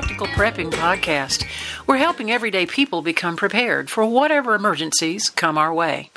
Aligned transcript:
Practical 0.00 0.28
Prepping 0.28 0.70
Podcast. 0.70 1.44
We're 1.86 1.98
helping 1.98 2.30
everyday 2.30 2.64
people 2.64 3.02
become 3.02 3.36
prepared 3.36 3.90
for 3.90 4.02
whatever 4.06 4.54
emergencies 4.54 5.28
come 5.28 5.58
our 5.58 5.74
way. 5.74 6.10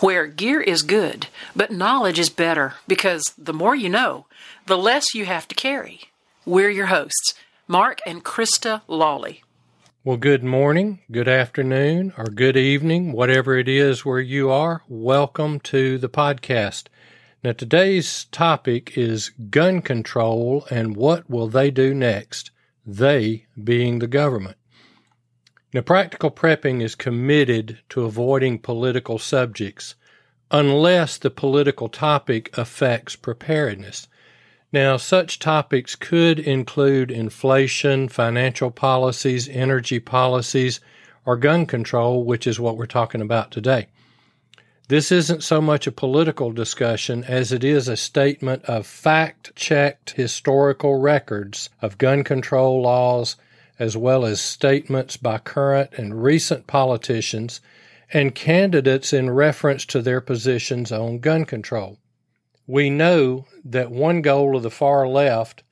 Where 0.00 0.26
gear 0.26 0.60
is 0.60 0.82
good, 0.82 1.28
but 1.54 1.70
knowledge 1.70 2.18
is 2.18 2.30
better 2.30 2.74
because 2.88 3.22
the 3.38 3.52
more 3.52 3.76
you 3.76 3.88
know, 3.90 4.26
the 4.66 4.76
less 4.76 5.14
you 5.14 5.24
have 5.26 5.46
to 5.46 5.54
carry. 5.54 6.00
We're 6.44 6.68
your 6.68 6.86
hosts, 6.86 7.34
Mark 7.68 8.00
and 8.04 8.24
Krista 8.24 8.82
Lawley. 8.88 9.44
Well, 10.02 10.16
good 10.16 10.42
morning, 10.42 10.98
good 11.08 11.28
afternoon, 11.28 12.14
or 12.18 12.24
good 12.24 12.56
evening, 12.56 13.12
whatever 13.12 13.56
it 13.56 13.68
is 13.68 14.04
where 14.04 14.18
you 14.18 14.50
are. 14.50 14.82
Welcome 14.88 15.60
to 15.60 15.96
the 15.96 16.08
podcast. 16.08 16.88
Now, 17.44 17.52
today's 17.52 18.24
topic 18.32 18.98
is 18.98 19.30
gun 19.48 19.80
control 19.80 20.66
and 20.72 20.96
what 20.96 21.30
will 21.30 21.46
they 21.46 21.70
do 21.70 21.94
next? 21.94 22.50
They 22.90 23.44
being 23.62 23.98
the 23.98 24.06
government. 24.06 24.56
Now, 25.74 25.82
practical 25.82 26.30
prepping 26.30 26.82
is 26.82 26.94
committed 26.94 27.80
to 27.90 28.06
avoiding 28.06 28.60
political 28.60 29.18
subjects 29.18 29.94
unless 30.50 31.18
the 31.18 31.28
political 31.28 31.90
topic 31.90 32.48
affects 32.56 33.14
preparedness. 33.14 34.08
Now, 34.72 34.96
such 34.96 35.38
topics 35.38 35.96
could 35.96 36.40
include 36.40 37.10
inflation, 37.10 38.08
financial 38.08 38.70
policies, 38.70 39.50
energy 39.50 40.00
policies, 40.00 40.80
or 41.26 41.36
gun 41.36 41.66
control, 41.66 42.24
which 42.24 42.46
is 42.46 42.58
what 42.58 42.78
we're 42.78 42.86
talking 42.86 43.20
about 43.20 43.50
today. 43.50 43.88
This 44.88 45.12
isn't 45.12 45.42
so 45.42 45.60
much 45.60 45.86
a 45.86 45.92
political 45.92 46.50
discussion 46.50 47.22
as 47.24 47.52
it 47.52 47.62
is 47.62 47.88
a 47.88 47.96
statement 47.96 48.64
of 48.64 48.86
fact 48.86 49.54
checked 49.54 50.12
historical 50.12 50.98
records 50.98 51.68
of 51.82 51.98
gun 51.98 52.24
control 52.24 52.80
laws, 52.80 53.36
as 53.78 53.98
well 53.98 54.24
as 54.24 54.40
statements 54.40 55.18
by 55.18 55.38
current 55.38 55.90
and 55.98 56.22
recent 56.22 56.66
politicians 56.66 57.60
and 58.14 58.34
candidates 58.34 59.12
in 59.12 59.28
reference 59.28 59.84
to 59.84 60.00
their 60.00 60.22
positions 60.22 60.90
on 60.90 61.18
gun 61.18 61.44
control. 61.44 61.98
We 62.66 62.88
know 62.88 63.44
that 63.66 63.90
one 63.90 64.22
goal 64.22 64.56
of 64.56 64.62
the 64.62 64.70
far 64.70 65.06
left 65.06 65.62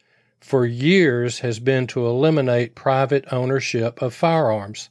for 0.41 0.67
years 0.67 1.39
has 1.39 1.59
been 1.59 1.87
to 1.87 2.07
eliminate 2.07 2.75
private 2.75 3.25
ownership 3.33 4.03
of 4.03 4.13
firearms. 4.13 4.91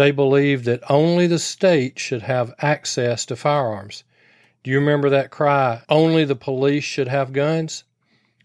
They 0.00 0.12
believe 0.12 0.64
that 0.64 0.80
only 0.88 1.26
the 1.26 1.38
state 1.38 1.98
should 1.98 2.22
have 2.22 2.54
access 2.58 3.26
to 3.26 3.36
firearms. 3.36 4.02
Do 4.64 4.70
you 4.70 4.78
remember 4.78 5.10
that 5.10 5.30
cry, 5.30 5.82
only 5.90 6.24
the 6.24 6.34
police 6.34 6.84
should 6.84 7.08
have 7.08 7.34
guns? 7.34 7.84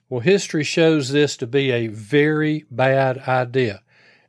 Well, 0.09 0.19
history 0.19 0.65
shows 0.65 1.11
this 1.11 1.37
to 1.37 1.47
be 1.47 1.71
a 1.71 1.87
very 1.87 2.65
bad 2.69 3.19
idea. 3.19 3.83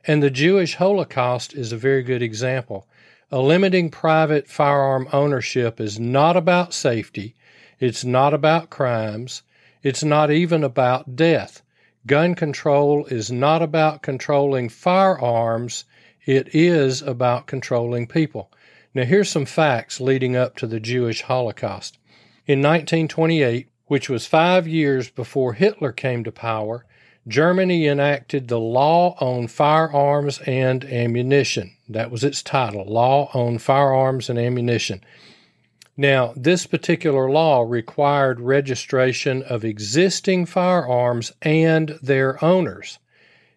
And 0.07 0.23
the 0.23 0.31
Jewish 0.31 0.77
Holocaust 0.77 1.53
is 1.53 1.73
a 1.73 1.77
very 1.77 2.05
good 2.05 2.23
example. 2.23 2.87
A 3.33 3.41
limiting 3.41 3.91
private 3.91 4.47
firearm 4.47 5.09
ownership 5.13 5.81
is 5.81 5.99
not 5.99 6.37
about 6.37 6.75
safety. 6.75 7.35
It's 7.81 8.05
not 8.05 8.35
about 8.35 8.71
crimes. 8.71 9.43
It's 9.83 10.05
not 10.05 10.31
even 10.31 10.63
about 10.63 11.17
death. 11.17 11.63
Gun 12.07 12.37
control 12.37 13.05
is 13.07 13.33
not 13.33 13.63
about 13.63 14.03
controlling 14.03 14.69
firearms. 14.69 15.87
It 16.27 16.53
is 16.53 17.03
about 17.03 17.47
controlling 17.47 18.09
people. 18.09 18.51
Now, 18.93 19.05
here's 19.05 19.31
some 19.31 19.47
facts 19.47 20.01
leading 20.01 20.35
up 20.35 20.57
to 20.57 20.67
the 20.67 20.81
Jewish 20.81 21.23
Holocaust. 21.23 21.99
In 22.47 22.59
1928, 22.59 23.69
which 23.87 24.09
was 24.11 24.27
five 24.27 24.67
years 24.67 25.09
before 25.09 25.53
Hitler 25.53 25.93
came 25.93 26.25
to 26.25 26.33
power, 26.33 26.85
Germany 27.29 27.87
enacted 27.87 28.49
the 28.49 28.59
Law 28.59 29.17
on 29.21 29.47
Firearms 29.47 30.41
and 30.41 30.85
Ammunition. 30.85 31.77
That 31.89 32.11
was 32.11 32.25
its 32.25 32.43
title, 32.43 32.85
Law 32.85 33.31
on 33.33 33.59
Firearms 33.59 34.29
and 34.29 34.39
Ammunition. 34.39 35.05
Now, 35.97 36.35
this 36.37 36.67
particular 36.67 37.31
law 37.31 37.63
required 37.63 38.41
registration 38.41 39.43
of 39.45 39.65
existing 39.65 40.47
firearms 40.47 41.33
and 41.41 41.99
their 42.03 42.45
owners. 42.45 42.99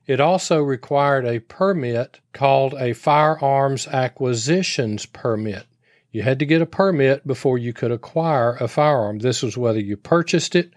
It 0.09 0.19
also 0.19 0.59
required 0.59 1.27
a 1.27 1.37
permit 1.37 2.19
called 2.33 2.73
a 2.73 2.93
firearms 2.93 3.87
acquisitions 3.87 5.05
permit. 5.05 5.67
You 6.11 6.23
had 6.23 6.39
to 6.39 6.47
get 6.47 6.63
a 6.63 6.65
permit 6.65 7.27
before 7.27 7.59
you 7.59 7.73
could 7.73 7.91
acquire 7.91 8.55
a 8.55 8.67
firearm. 8.67 9.19
This 9.19 9.43
was 9.43 9.55
whether 9.55 9.79
you 9.79 9.95
purchased 9.97 10.55
it, 10.55 10.73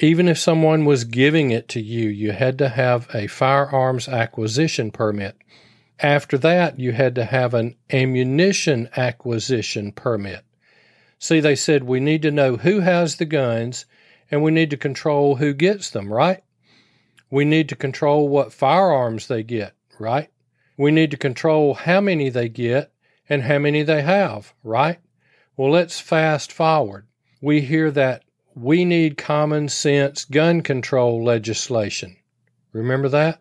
even 0.00 0.26
if 0.26 0.40
someone 0.40 0.86
was 0.86 1.04
giving 1.04 1.52
it 1.52 1.68
to 1.68 1.80
you, 1.80 2.08
you 2.08 2.32
had 2.32 2.58
to 2.58 2.68
have 2.68 3.06
a 3.14 3.28
firearms 3.28 4.08
acquisition 4.08 4.90
permit. 4.90 5.36
After 6.00 6.36
that, 6.38 6.76
you 6.76 6.90
had 6.90 7.14
to 7.14 7.26
have 7.26 7.54
an 7.54 7.76
ammunition 7.92 8.88
acquisition 8.96 9.92
permit. 9.92 10.44
See, 11.20 11.38
they 11.38 11.54
said 11.54 11.84
we 11.84 12.00
need 12.00 12.22
to 12.22 12.32
know 12.32 12.56
who 12.56 12.80
has 12.80 13.18
the 13.18 13.24
guns 13.24 13.86
and 14.32 14.42
we 14.42 14.50
need 14.50 14.70
to 14.70 14.76
control 14.76 15.36
who 15.36 15.54
gets 15.54 15.90
them, 15.90 16.12
right? 16.12 16.42
We 17.30 17.44
need 17.44 17.68
to 17.70 17.76
control 17.76 18.28
what 18.28 18.52
firearms 18.52 19.26
they 19.26 19.42
get, 19.42 19.74
right? 19.98 20.30
We 20.76 20.90
need 20.90 21.10
to 21.12 21.16
control 21.16 21.74
how 21.74 22.00
many 22.00 22.28
they 22.28 22.48
get 22.48 22.92
and 23.28 23.42
how 23.42 23.58
many 23.58 23.82
they 23.82 24.02
have, 24.02 24.54
right? 24.62 24.98
Well, 25.56 25.70
let's 25.70 26.00
fast 26.00 26.52
forward. 26.52 27.06
We 27.40 27.60
hear 27.60 27.90
that 27.92 28.24
we 28.54 28.84
need 28.84 29.16
common 29.16 29.68
sense 29.68 30.24
gun 30.24 30.62
control 30.62 31.24
legislation. 31.24 32.16
Remember 32.72 33.08
that? 33.08 33.40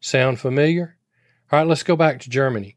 Sound 0.00 0.38
familiar? 0.40 0.96
All 1.50 1.60
right, 1.60 1.68
let's 1.68 1.82
go 1.82 1.96
back 1.96 2.20
to 2.20 2.30
Germany. 2.30 2.76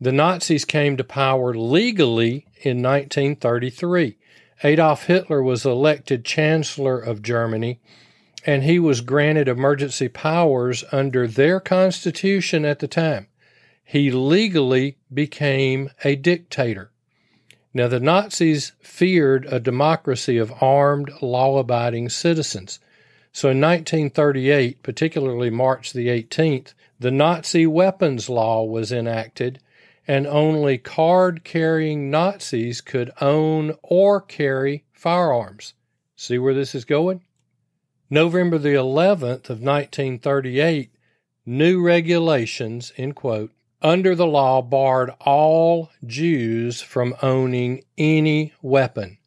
The 0.00 0.12
Nazis 0.12 0.64
came 0.64 0.96
to 0.96 1.04
power 1.04 1.54
legally 1.54 2.46
in 2.62 2.82
1933. 2.82 4.18
Adolf 4.62 5.06
Hitler 5.06 5.42
was 5.42 5.64
elected 5.64 6.24
Chancellor 6.24 6.98
of 6.98 7.22
Germany 7.22 7.80
and 8.46 8.62
he 8.62 8.78
was 8.78 9.00
granted 9.00 9.48
emergency 9.48 10.08
powers 10.08 10.84
under 10.92 11.26
their 11.26 11.60
constitution 11.60 12.64
at 12.64 12.78
the 12.78 12.88
time. 12.88 13.26
He 13.82 14.10
legally 14.10 14.98
became 15.12 15.90
a 16.04 16.16
dictator. 16.16 16.90
Now, 17.72 17.88
the 17.88 18.00
Nazis 18.00 18.72
feared 18.80 19.46
a 19.46 19.58
democracy 19.58 20.38
of 20.38 20.62
armed, 20.62 21.10
law 21.20 21.58
abiding 21.58 22.08
citizens. 22.10 22.78
So 23.32 23.50
in 23.50 23.60
1938, 23.60 24.82
particularly 24.84 25.50
March 25.50 25.92
the 25.92 26.06
18th, 26.06 26.72
the 27.00 27.10
Nazi 27.10 27.66
weapons 27.66 28.28
law 28.28 28.62
was 28.62 28.92
enacted, 28.92 29.58
and 30.06 30.26
only 30.26 30.78
card 30.78 31.42
carrying 31.42 32.10
Nazis 32.10 32.80
could 32.80 33.10
own 33.20 33.74
or 33.82 34.20
carry 34.20 34.84
firearms. 34.92 35.74
See 36.14 36.38
where 36.38 36.54
this 36.54 36.76
is 36.76 36.84
going? 36.84 37.22
November 38.10 38.58
the 38.58 38.74
11th 38.74 39.48
of 39.48 39.60
1938, 39.60 40.90
new 41.46 41.80
regulations, 41.80 42.92
in 42.96 43.12
quote, 43.12 43.50
under 43.80 44.14
the 44.14 44.26
law 44.26 44.60
barred 44.60 45.10
all 45.20 45.90
Jews 46.06 46.82
from 46.82 47.14
owning 47.22 47.82
any 47.96 48.52
weapon. 48.60 49.18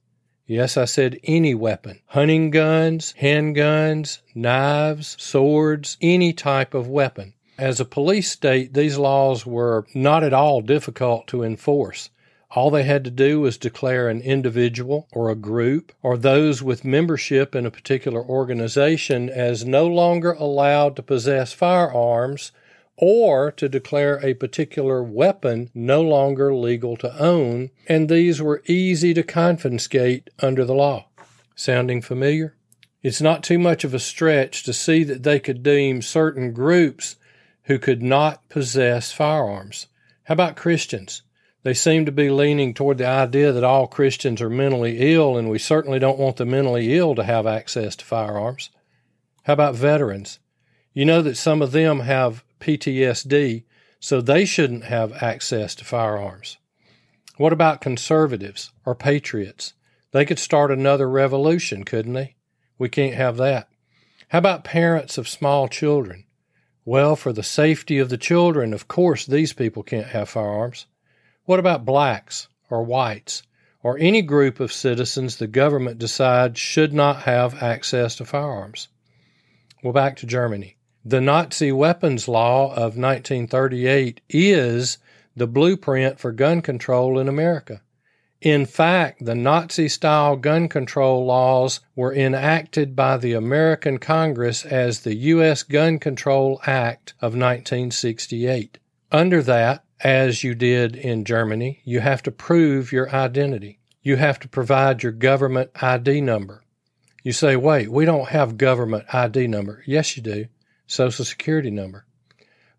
Yes, 0.45 0.77
I 0.77 0.85
said 0.85 1.19
any 1.23 1.53
weapon. 1.53 1.99
Hunting 2.07 2.51
guns, 2.51 3.13
handguns, 3.19 4.19
knives, 4.33 5.17
swords, 5.19 5.97
any 5.99 6.31
type 6.31 6.73
of 6.73 6.87
weapon. 6.87 7.33
As 7.57 7.79
a 7.79 7.85
police 7.85 8.31
state, 8.31 8.73
these 8.73 8.97
laws 8.97 9.45
were 9.45 9.85
not 9.93 10.23
at 10.23 10.33
all 10.33 10.61
difficult 10.61 11.27
to 11.27 11.43
enforce. 11.43 12.11
All 12.51 12.71
they 12.71 12.83
had 12.83 13.03
to 13.03 13.11
do 13.11 13.41
was 13.41 13.57
declare 13.57 14.07
an 14.07 14.21
individual 14.21 15.07
or 15.11 15.29
a 15.29 15.35
group 15.35 15.91
or 16.01 16.17
those 16.17 16.63
with 16.63 16.85
membership 16.85 17.53
in 17.53 17.65
a 17.65 17.71
particular 17.71 18.23
organization 18.23 19.29
as 19.29 19.65
no 19.65 19.85
longer 19.85 20.31
allowed 20.31 20.95
to 20.95 21.03
possess 21.03 21.51
firearms 21.51 22.53
or 22.95 23.51
to 23.51 23.69
declare 23.69 24.19
a 24.25 24.33
particular 24.33 25.03
weapon 25.03 25.69
no 25.75 26.01
longer 26.01 26.55
legal 26.55 26.97
to 26.97 27.21
own, 27.21 27.69
and 27.87 28.09
these 28.09 28.41
were 28.41 28.63
easy 28.65 29.13
to 29.13 29.23
confiscate 29.23 30.29
under 30.39 30.65
the 30.65 30.73
law. 30.73 31.05
Sounding 31.55 32.01
familiar? 32.01 32.55
It's 33.03 33.21
not 33.21 33.43
too 33.43 33.59
much 33.59 33.83
of 33.83 33.93
a 33.93 33.99
stretch 33.99 34.63
to 34.63 34.73
see 34.73 35.03
that 35.03 35.23
they 35.23 35.39
could 35.39 35.61
deem 35.61 36.01
certain 36.01 36.53
groups 36.53 37.17
who 37.63 37.77
could 37.77 38.01
not 38.01 38.47
possess 38.49 39.11
firearms. 39.11 39.87
How 40.23 40.33
about 40.33 40.55
Christians? 40.55 41.21
They 41.63 41.73
seem 41.73 42.05
to 42.05 42.11
be 42.11 42.29
leaning 42.29 42.73
toward 42.73 42.97
the 42.97 43.07
idea 43.07 43.51
that 43.51 43.63
all 43.63 43.87
Christians 43.87 44.41
are 44.41 44.49
mentally 44.49 45.13
ill, 45.13 45.37
and 45.37 45.49
we 45.49 45.59
certainly 45.59 45.99
don't 45.99 46.19
want 46.19 46.37
the 46.37 46.45
mentally 46.45 46.95
ill 46.95 47.15
to 47.15 47.23
have 47.23 47.45
access 47.45 47.95
to 47.97 48.05
firearms. 48.05 48.69
How 49.43 49.53
about 49.53 49.75
veterans? 49.75 50.39
You 50.93 51.05
know 51.05 51.21
that 51.21 51.37
some 51.37 51.61
of 51.61 51.71
them 51.71 52.01
have 52.01 52.43
PTSD, 52.59 53.63
so 53.99 54.21
they 54.21 54.45
shouldn't 54.45 54.85
have 54.85 55.21
access 55.21 55.75
to 55.75 55.85
firearms. 55.85 56.57
What 57.37 57.53
about 57.53 57.81
conservatives 57.81 58.71
or 58.85 58.95
patriots? 58.95 59.73
They 60.11 60.25
could 60.25 60.39
start 60.39 60.71
another 60.71 61.09
revolution, 61.09 61.83
couldn't 61.83 62.13
they? 62.13 62.35
We 62.77 62.89
can't 62.89 63.15
have 63.15 63.37
that. 63.37 63.69
How 64.29 64.39
about 64.39 64.63
parents 64.63 65.17
of 65.17 65.27
small 65.27 65.67
children? 65.67 66.25
Well, 66.83 67.15
for 67.15 67.33
the 67.33 67.43
safety 67.43 67.99
of 67.99 68.09
the 68.09 68.17
children, 68.17 68.73
of 68.73 68.87
course, 68.87 69.25
these 69.25 69.53
people 69.53 69.83
can't 69.83 70.07
have 70.07 70.29
firearms. 70.29 70.85
What 71.47 71.59
about 71.59 71.85
blacks 71.85 72.49
or 72.69 72.83
whites 72.83 73.41
or 73.81 73.97
any 73.99 74.21
group 74.21 74.59
of 74.59 74.73
citizens 74.73 75.37
the 75.37 75.47
government 75.47 75.97
decides 75.97 76.59
should 76.59 76.91
not 76.91 77.21
have 77.21 77.63
access 77.63 78.17
to 78.17 78.25
firearms? 78.25 78.89
Well, 79.81 79.93
back 79.93 80.17
to 80.17 80.25
Germany. 80.25 80.75
The 81.05 81.21
Nazi 81.21 81.71
weapons 81.71 82.27
law 82.27 82.65
of 82.71 82.97
1938 82.97 84.19
is 84.27 84.97
the 85.37 85.47
blueprint 85.47 86.19
for 86.19 86.33
gun 86.33 86.61
control 86.61 87.17
in 87.17 87.29
America. 87.29 87.81
In 88.41 88.65
fact, 88.65 89.23
the 89.23 89.33
Nazi 89.33 89.87
style 89.87 90.35
gun 90.35 90.67
control 90.67 91.25
laws 91.25 91.79
were 91.95 92.13
enacted 92.13 92.93
by 92.93 93.15
the 93.15 93.31
American 93.31 93.99
Congress 93.99 94.65
as 94.65 94.99
the 94.99 95.15
U.S. 95.15 95.63
Gun 95.63 95.97
Control 95.97 96.59
Act 96.65 97.13
of 97.21 97.37
1968. 97.37 98.79
Under 99.13 99.41
that, 99.43 99.85
as 100.01 100.43
you 100.43 100.53
did 100.55 100.95
in 100.95 101.25
Germany, 101.25 101.81
you 101.83 101.99
have 101.99 102.21
to 102.23 102.31
prove 102.31 102.91
your 102.91 103.09
identity. 103.13 103.79
You 104.01 104.15
have 104.17 104.39
to 104.39 104.47
provide 104.47 105.03
your 105.03 105.11
government 105.11 105.71
ID 105.81 106.21
number. 106.21 106.63
You 107.23 107.33
say, 107.33 107.55
wait, 107.55 107.91
we 107.91 108.05
don't 108.05 108.29
have 108.29 108.57
government 108.57 109.05
ID 109.13 109.47
number. 109.47 109.83
Yes, 109.85 110.15
you 110.15 110.23
do. 110.23 110.45
Social 110.85 111.25
Security 111.25 111.71
number. 111.71 112.05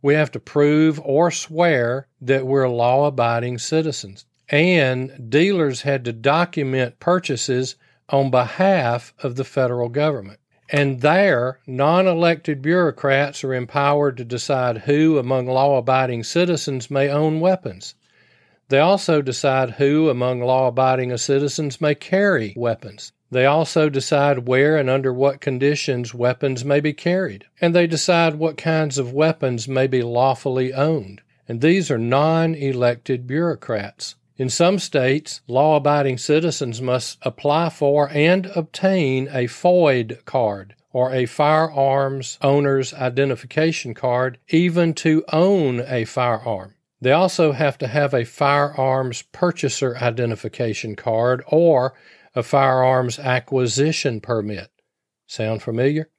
We 0.00 0.14
have 0.14 0.30
to 0.32 0.40
prove 0.40 1.00
or 1.00 1.30
swear 1.30 2.06
that 2.20 2.46
we're 2.46 2.68
law 2.68 3.06
abiding 3.06 3.58
citizens. 3.58 4.24
And 4.48 5.28
dealers 5.28 5.82
had 5.82 6.04
to 6.06 6.12
document 6.12 7.00
purchases 7.00 7.74
on 8.08 8.30
behalf 8.30 9.12
of 9.22 9.36
the 9.36 9.44
federal 9.44 9.88
government. 9.88 10.40
And 10.70 11.00
there, 11.00 11.60
non 11.66 12.06
elected 12.06 12.60
bureaucrats 12.60 13.42
are 13.42 13.54
empowered 13.54 14.18
to 14.18 14.24
decide 14.24 14.78
who 14.78 15.16
among 15.16 15.46
law 15.46 15.78
abiding 15.78 16.24
citizens 16.24 16.90
may 16.90 17.08
own 17.08 17.40
weapons. 17.40 17.94
They 18.68 18.78
also 18.78 19.22
decide 19.22 19.72
who 19.72 20.10
among 20.10 20.40
law 20.40 20.68
abiding 20.68 21.16
citizens 21.16 21.80
may 21.80 21.94
carry 21.94 22.52
weapons. 22.54 23.12
They 23.30 23.46
also 23.46 23.88
decide 23.88 24.46
where 24.46 24.76
and 24.76 24.90
under 24.90 25.12
what 25.12 25.40
conditions 25.40 26.12
weapons 26.12 26.66
may 26.66 26.80
be 26.80 26.92
carried, 26.92 27.46
and 27.62 27.74
they 27.74 27.86
decide 27.86 28.34
what 28.34 28.58
kinds 28.58 28.98
of 28.98 29.12
weapons 29.14 29.68
may 29.68 29.86
be 29.86 30.02
lawfully 30.02 30.74
owned. 30.74 31.22
And 31.48 31.62
these 31.62 31.90
are 31.90 31.96
non 31.96 32.54
elected 32.54 33.26
bureaucrats. 33.26 34.16
In 34.38 34.48
some 34.48 34.78
states, 34.78 35.40
law 35.48 35.76
abiding 35.76 36.16
citizens 36.16 36.80
must 36.80 37.18
apply 37.22 37.70
for 37.70 38.08
and 38.10 38.46
obtain 38.46 39.26
a 39.26 39.48
FOID 39.48 40.24
card, 40.24 40.76
or 40.92 41.12
a 41.12 41.26
firearms 41.26 42.38
owner's 42.40 42.94
identification 42.94 43.94
card, 43.94 44.38
even 44.48 44.94
to 44.94 45.24
own 45.32 45.80
a 45.80 46.04
firearm. 46.04 46.76
They 47.00 47.10
also 47.10 47.50
have 47.50 47.78
to 47.78 47.88
have 47.88 48.14
a 48.14 48.24
firearms 48.24 49.22
purchaser 49.22 49.96
identification 49.98 50.94
card 50.94 51.42
or 51.48 51.94
a 52.34 52.44
firearms 52.44 53.18
acquisition 53.18 54.20
permit. 54.20 54.70
Sound 55.26 55.62
familiar? 55.62 56.10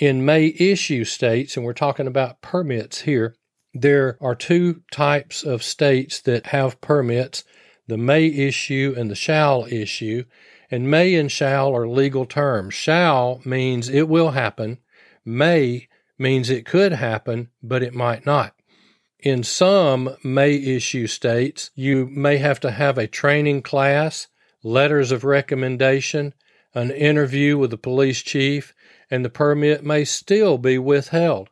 In 0.00 0.24
may 0.24 0.54
issue 0.58 1.04
states, 1.04 1.56
and 1.56 1.64
we're 1.64 1.72
talking 1.72 2.08
about 2.08 2.42
permits 2.42 3.02
here, 3.02 3.36
there 3.74 4.16
are 4.20 4.34
two 4.34 4.82
types 4.90 5.42
of 5.42 5.62
states 5.62 6.20
that 6.22 6.46
have 6.46 6.80
permits 6.80 7.44
the 7.88 7.96
may 7.96 8.26
issue 8.26 8.94
and 8.96 9.10
the 9.10 9.14
shall 9.14 9.66
issue. 9.70 10.24
And 10.70 10.90
may 10.90 11.14
and 11.14 11.32
shall 11.32 11.74
are 11.74 11.88
legal 11.88 12.26
terms. 12.26 12.74
Shall 12.74 13.40
means 13.44 13.88
it 13.88 14.08
will 14.08 14.32
happen, 14.32 14.78
may 15.24 15.88
means 16.18 16.50
it 16.50 16.66
could 16.66 16.92
happen, 16.92 17.48
but 17.62 17.82
it 17.82 17.94
might 17.94 18.26
not. 18.26 18.54
In 19.18 19.42
some 19.42 20.16
may 20.22 20.54
issue 20.54 21.06
states, 21.06 21.70
you 21.74 22.06
may 22.06 22.36
have 22.36 22.60
to 22.60 22.70
have 22.70 22.98
a 22.98 23.06
training 23.06 23.62
class 23.62 24.28
letters 24.62 25.10
of 25.10 25.24
recommendation, 25.24 26.34
an 26.74 26.90
interview 26.90 27.56
with 27.56 27.70
the 27.70 27.78
police 27.78 28.22
chief, 28.22 28.74
and 29.10 29.24
the 29.24 29.30
permit 29.30 29.82
may 29.82 30.04
still 30.04 30.58
be 30.58 30.76
withheld. 30.76 31.48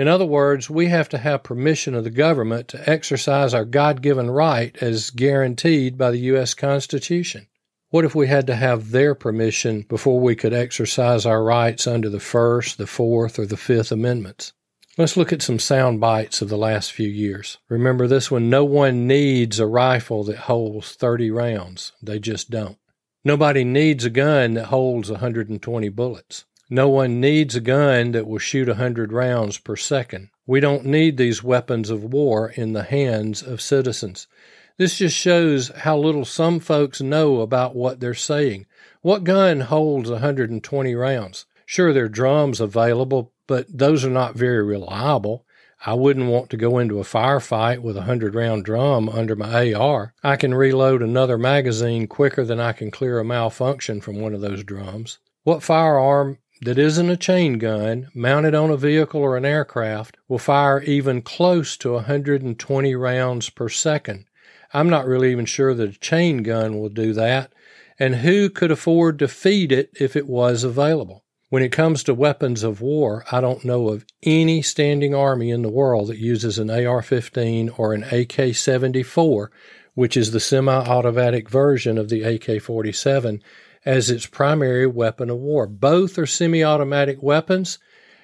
In 0.00 0.08
other 0.08 0.24
words, 0.24 0.70
we 0.70 0.86
have 0.86 1.10
to 1.10 1.18
have 1.18 1.42
permission 1.42 1.94
of 1.94 2.04
the 2.04 2.10
government 2.10 2.68
to 2.68 2.88
exercise 2.88 3.52
our 3.52 3.66
God 3.66 4.00
given 4.00 4.30
right 4.30 4.74
as 4.80 5.10
guaranteed 5.10 5.98
by 5.98 6.10
the 6.10 6.20
U.S. 6.32 6.54
Constitution. 6.54 7.48
What 7.90 8.06
if 8.06 8.14
we 8.14 8.26
had 8.26 8.46
to 8.46 8.56
have 8.56 8.92
their 8.92 9.14
permission 9.14 9.84
before 9.90 10.18
we 10.18 10.34
could 10.34 10.54
exercise 10.54 11.26
our 11.26 11.44
rights 11.44 11.86
under 11.86 12.08
the 12.08 12.18
First, 12.18 12.78
the 12.78 12.86
Fourth, 12.86 13.38
or 13.38 13.44
the 13.44 13.58
Fifth 13.58 13.92
Amendments? 13.92 14.54
Let's 14.96 15.18
look 15.18 15.34
at 15.34 15.42
some 15.42 15.58
sound 15.58 16.00
bites 16.00 16.40
of 16.40 16.48
the 16.48 16.56
last 16.56 16.92
few 16.92 17.08
years. 17.08 17.58
Remember 17.68 18.06
this 18.06 18.30
one 18.30 18.48
no 18.48 18.64
one 18.64 19.06
needs 19.06 19.60
a 19.60 19.66
rifle 19.66 20.24
that 20.24 20.38
holds 20.38 20.94
30 20.94 21.30
rounds. 21.30 21.92
They 22.02 22.18
just 22.18 22.48
don't. 22.48 22.78
Nobody 23.22 23.64
needs 23.64 24.06
a 24.06 24.10
gun 24.10 24.54
that 24.54 24.68
holds 24.68 25.10
120 25.10 25.90
bullets. 25.90 26.46
No 26.72 26.88
one 26.88 27.20
needs 27.20 27.56
a 27.56 27.60
gun 27.60 28.12
that 28.12 28.28
will 28.28 28.38
shoot 28.38 28.68
a 28.68 28.74
100 28.74 29.12
rounds 29.12 29.58
per 29.58 29.74
second. 29.74 30.30
We 30.46 30.60
don't 30.60 30.84
need 30.84 31.16
these 31.16 31.42
weapons 31.42 31.90
of 31.90 32.04
war 32.04 32.50
in 32.50 32.74
the 32.74 32.84
hands 32.84 33.42
of 33.42 33.60
citizens. 33.60 34.28
This 34.76 34.98
just 34.98 35.16
shows 35.16 35.72
how 35.78 35.98
little 35.98 36.24
some 36.24 36.60
folks 36.60 37.00
know 37.00 37.40
about 37.40 37.74
what 37.74 37.98
they're 37.98 38.14
saying. 38.14 38.66
What 39.02 39.24
gun 39.24 39.62
holds 39.62 40.08
a 40.10 40.14
120 40.14 40.94
rounds? 40.94 41.46
Sure, 41.66 41.92
there 41.92 42.04
are 42.04 42.08
drums 42.08 42.60
available, 42.60 43.32
but 43.48 43.66
those 43.68 44.04
are 44.04 44.10
not 44.10 44.36
very 44.36 44.62
reliable. 44.62 45.44
I 45.84 45.94
wouldn't 45.94 46.30
want 46.30 46.50
to 46.50 46.56
go 46.56 46.78
into 46.78 47.00
a 47.00 47.04
firefight 47.04 47.80
with 47.80 47.96
a 47.96 48.06
100 48.06 48.34
round 48.34 48.64
drum 48.64 49.08
under 49.08 49.34
my 49.34 49.72
AR. 49.72 50.14
I 50.22 50.36
can 50.36 50.54
reload 50.54 51.02
another 51.02 51.36
magazine 51.36 52.06
quicker 52.06 52.44
than 52.44 52.60
I 52.60 52.72
can 52.72 52.92
clear 52.92 53.18
a 53.18 53.24
malfunction 53.24 54.00
from 54.00 54.20
one 54.20 54.34
of 54.34 54.40
those 54.40 54.62
drums. 54.62 55.18
What 55.42 55.62
firearm 55.62 56.38
that 56.62 56.78
isn't 56.78 57.08
a 57.08 57.16
chain 57.16 57.58
gun 57.58 58.08
mounted 58.14 58.54
on 58.54 58.70
a 58.70 58.76
vehicle 58.76 59.20
or 59.20 59.36
an 59.36 59.44
aircraft 59.44 60.16
will 60.28 60.38
fire 60.38 60.82
even 60.82 61.22
close 61.22 61.76
to 61.78 61.92
120 61.92 62.94
rounds 62.94 63.48
per 63.50 63.68
second? 63.68 64.26
I'm 64.72 64.88
not 64.88 65.06
really 65.06 65.32
even 65.32 65.46
sure 65.46 65.74
that 65.74 65.96
a 65.96 65.98
chain 65.98 66.42
gun 66.42 66.78
will 66.78 66.90
do 66.90 67.12
that. 67.14 67.52
And 67.98 68.16
who 68.16 68.48
could 68.48 68.70
afford 68.70 69.18
to 69.18 69.28
feed 69.28 69.72
it 69.72 69.90
if 69.98 70.16
it 70.16 70.26
was 70.26 70.64
available? 70.64 71.24
When 71.48 71.62
it 71.64 71.72
comes 71.72 72.04
to 72.04 72.14
weapons 72.14 72.62
of 72.62 72.80
war, 72.80 73.24
I 73.32 73.40
don't 73.40 73.64
know 73.64 73.88
of 73.88 74.06
any 74.22 74.62
standing 74.62 75.14
army 75.14 75.50
in 75.50 75.62
the 75.62 75.68
world 75.68 76.08
that 76.08 76.18
uses 76.18 76.58
an 76.58 76.70
AR 76.70 77.02
15 77.02 77.70
or 77.70 77.92
an 77.92 78.04
AK 78.04 78.54
74, 78.54 79.50
which 79.94 80.16
is 80.16 80.30
the 80.30 80.38
semi 80.38 80.72
automatic 80.72 81.50
version 81.50 81.98
of 81.98 82.08
the 82.08 82.22
AK 82.22 82.62
47, 82.62 83.42
as 83.84 84.10
its 84.10 84.26
primary 84.26 84.86
weapon 84.86 85.30
of 85.30 85.38
war. 85.38 85.66
Both 85.66 86.18
are 86.18 86.26
semi 86.26 86.62
automatic 86.62 87.22
weapons, 87.22 87.78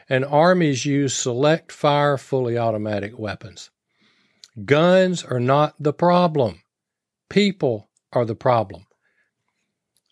and 0.09 0.25
armies 0.25 0.85
use 0.85 1.15
select 1.15 1.73
fire 1.73 2.17
fully 2.19 2.57
automatic 2.57 3.19
weapons. 3.19 3.71
Guns 4.65 5.25
are 5.25 5.41
not 5.41 5.75
the 5.79 5.93
problem, 5.93 6.63
people 7.29 7.89
are 8.13 8.25
the 8.25 8.35
problem. 8.35 8.87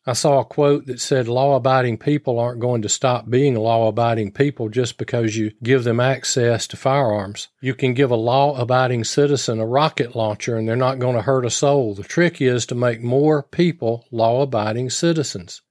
I 0.07 0.13
saw 0.13 0.41
a 0.41 0.45
quote 0.45 0.85
that 0.87 1.01
said 1.01 1.29
law 1.29 1.57
abiding 1.57 1.97
people 1.97 2.39
aren't 2.39 2.61
going 2.61 2.83
to 2.83 2.91
stop 2.91 3.31
being 3.31 3.55
law 3.55 3.89
abiding 3.89 4.33
people 4.33 4.69
just 4.69 4.99
because 4.99 5.37
you 5.37 5.53
give 5.63 5.85
them 5.85 5.99
access 5.99 6.67
to 6.69 6.77
firearms. 6.77 7.49
You 7.63 7.75
can 7.75 7.95
give 7.95 8.11
a 8.11 8.17
law 8.17 8.61
abiding 8.61 9.05
citizen 9.05 9.61
a 9.61 9.67
rocket 9.67 10.15
launcher 10.15 10.59
and 10.59 10.69
they're 10.69 10.77
not 10.77 10.99
going 10.99 11.17
to 11.17 11.23
hurt 11.23 11.47
a 11.47 11.51
soul. 11.51 11.95
The 11.95 12.03
trick 12.03 12.43
is 12.43 12.67
to 12.67 12.75
make 12.75 13.03
more 13.03 13.43
people 13.43 14.05
law 14.11 14.43
abiding 14.43 14.91
citizens. 14.91 15.63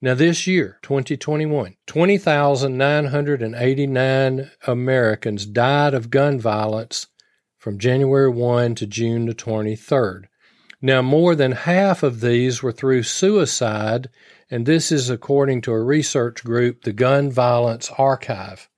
Now, 0.00 0.14
this 0.14 0.48
year, 0.48 0.78
2021, 0.82 1.76
20,989 1.86 4.50
Americans 4.66 5.46
died 5.46 5.94
of 5.94 6.10
gun 6.10 6.40
violence 6.40 7.06
from 7.56 7.78
January 7.78 8.30
1 8.30 8.74
to 8.76 8.86
June 8.86 9.26
the 9.26 9.34
23rd. 9.34 10.24
Now, 10.80 11.02
more 11.02 11.34
than 11.34 11.52
half 11.52 12.04
of 12.04 12.20
these 12.20 12.62
were 12.62 12.70
through 12.70 13.02
suicide, 13.02 14.08
and 14.48 14.64
this 14.64 14.92
is 14.92 15.10
according 15.10 15.62
to 15.62 15.72
a 15.72 15.82
research 15.82 16.44
group, 16.44 16.82
the 16.82 16.92
Gun 16.92 17.32
Violence 17.32 17.90
Archive. 17.98 18.68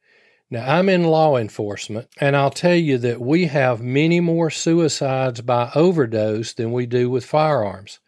Now, 0.49 0.79
I'm 0.79 0.89
in 0.89 1.05
law 1.05 1.37
enforcement, 1.37 2.09
and 2.19 2.35
I'll 2.35 2.51
tell 2.51 2.75
you 2.75 2.97
that 2.99 3.21
we 3.21 3.47
have 3.47 3.83
many 3.83 4.19
more 4.19 4.51
suicides 4.51 5.43
by 5.43 5.71
overdose 5.75 6.55
than 6.55 6.73
we 6.73 6.87
do 6.87 7.11
with 7.11 7.27
firearms. 7.27 7.99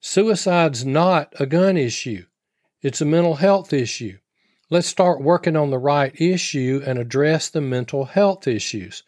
Suicide's 0.00 0.84
not 0.86 1.32
a 1.38 1.44
gun 1.44 1.76
issue, 1.76 2.24
it's 2.80 3.02
a 3.02 3.04
mental 3.04 3.34
health 3.34 3.72
issue. 3.72 4.18
Let's 4.70 4.88
start 4.88 5.20
working 5.20 5.56
on 5.56 5.68
the 5.68 5.78
right 5.78 6.18
issue 6.18 6.82
and 6.86 6.98
address 6.98 7.50
the 7.50 7.60
mental 7.60 8.06
health 8.06 8.48
issues. 8.48 9.02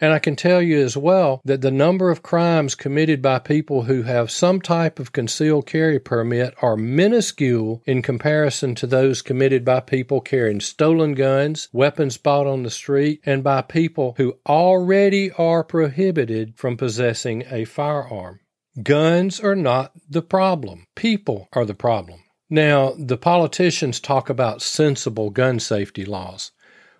And 0.00 0.12
I 0.12 0.18
can 0.18 0.36
tell 0.36 0.60
you 0.60 0.78
as 0.82 0.96
well 0.96 1.40
that 1.44 1.62
the 1.62 1.70
number 1.70 2.10
of 2.10 2.22
crimes 2.22 2.74
committed 2.74 3.22
by 3.22 3.38
people 3.38 3.84
who 3.84 4.02
have 4.02 4.30
some 4.30 4.60
type 4.60 4.98
of 4.98 5.12
concealed 5.12 5.66
carry 5.66 5.98
permit 5.98 6.54
are 6.60 6.76
minuscule 6.76 7.82
in 7.86 8.02
comparison 8.02 8.74
to 8.74 8.86
those 8.86 9.22
committed 9.22 9.64
by 9.64 9.80
people 9.80 10.20
carrying 10.20 10.60
stolen 10.60 11.14
guns, 11.14 11.68
weapons 11.72 12.18
bought 12.18 12.46
on 12.46 12.62
the 12.62 12.70
street, 12.70 13.20
and 13.24 13.42
by 13.42 13.62
people 13.62 14.14
who 14.18 14.36
already 14.46 15.30
are 15.32 15.64
prohibited 15.64 16.56
from 16.56 16.76
possessing 16.76 17.44
a 17.50 17.64
firearm. 17.64 18.40
Guns 18.82 19.40
are 19.40 19.56
not 19.56 19.92
the 20.08 20.20
problem. 20.20 20.86
People 20.94 21.48
are 21.54 21.64
the 21.64 21.74
problem. 21.74 22.20
Now, 22.50 22.94
the 22.98 23.16
politicians 23.16 23.98
talk 23.98 24.28
about 24.28 24.62
sensible 24.62 25.30
gun 25.30 25.58
safety 25.58 26.04
laws. 26.04 26.52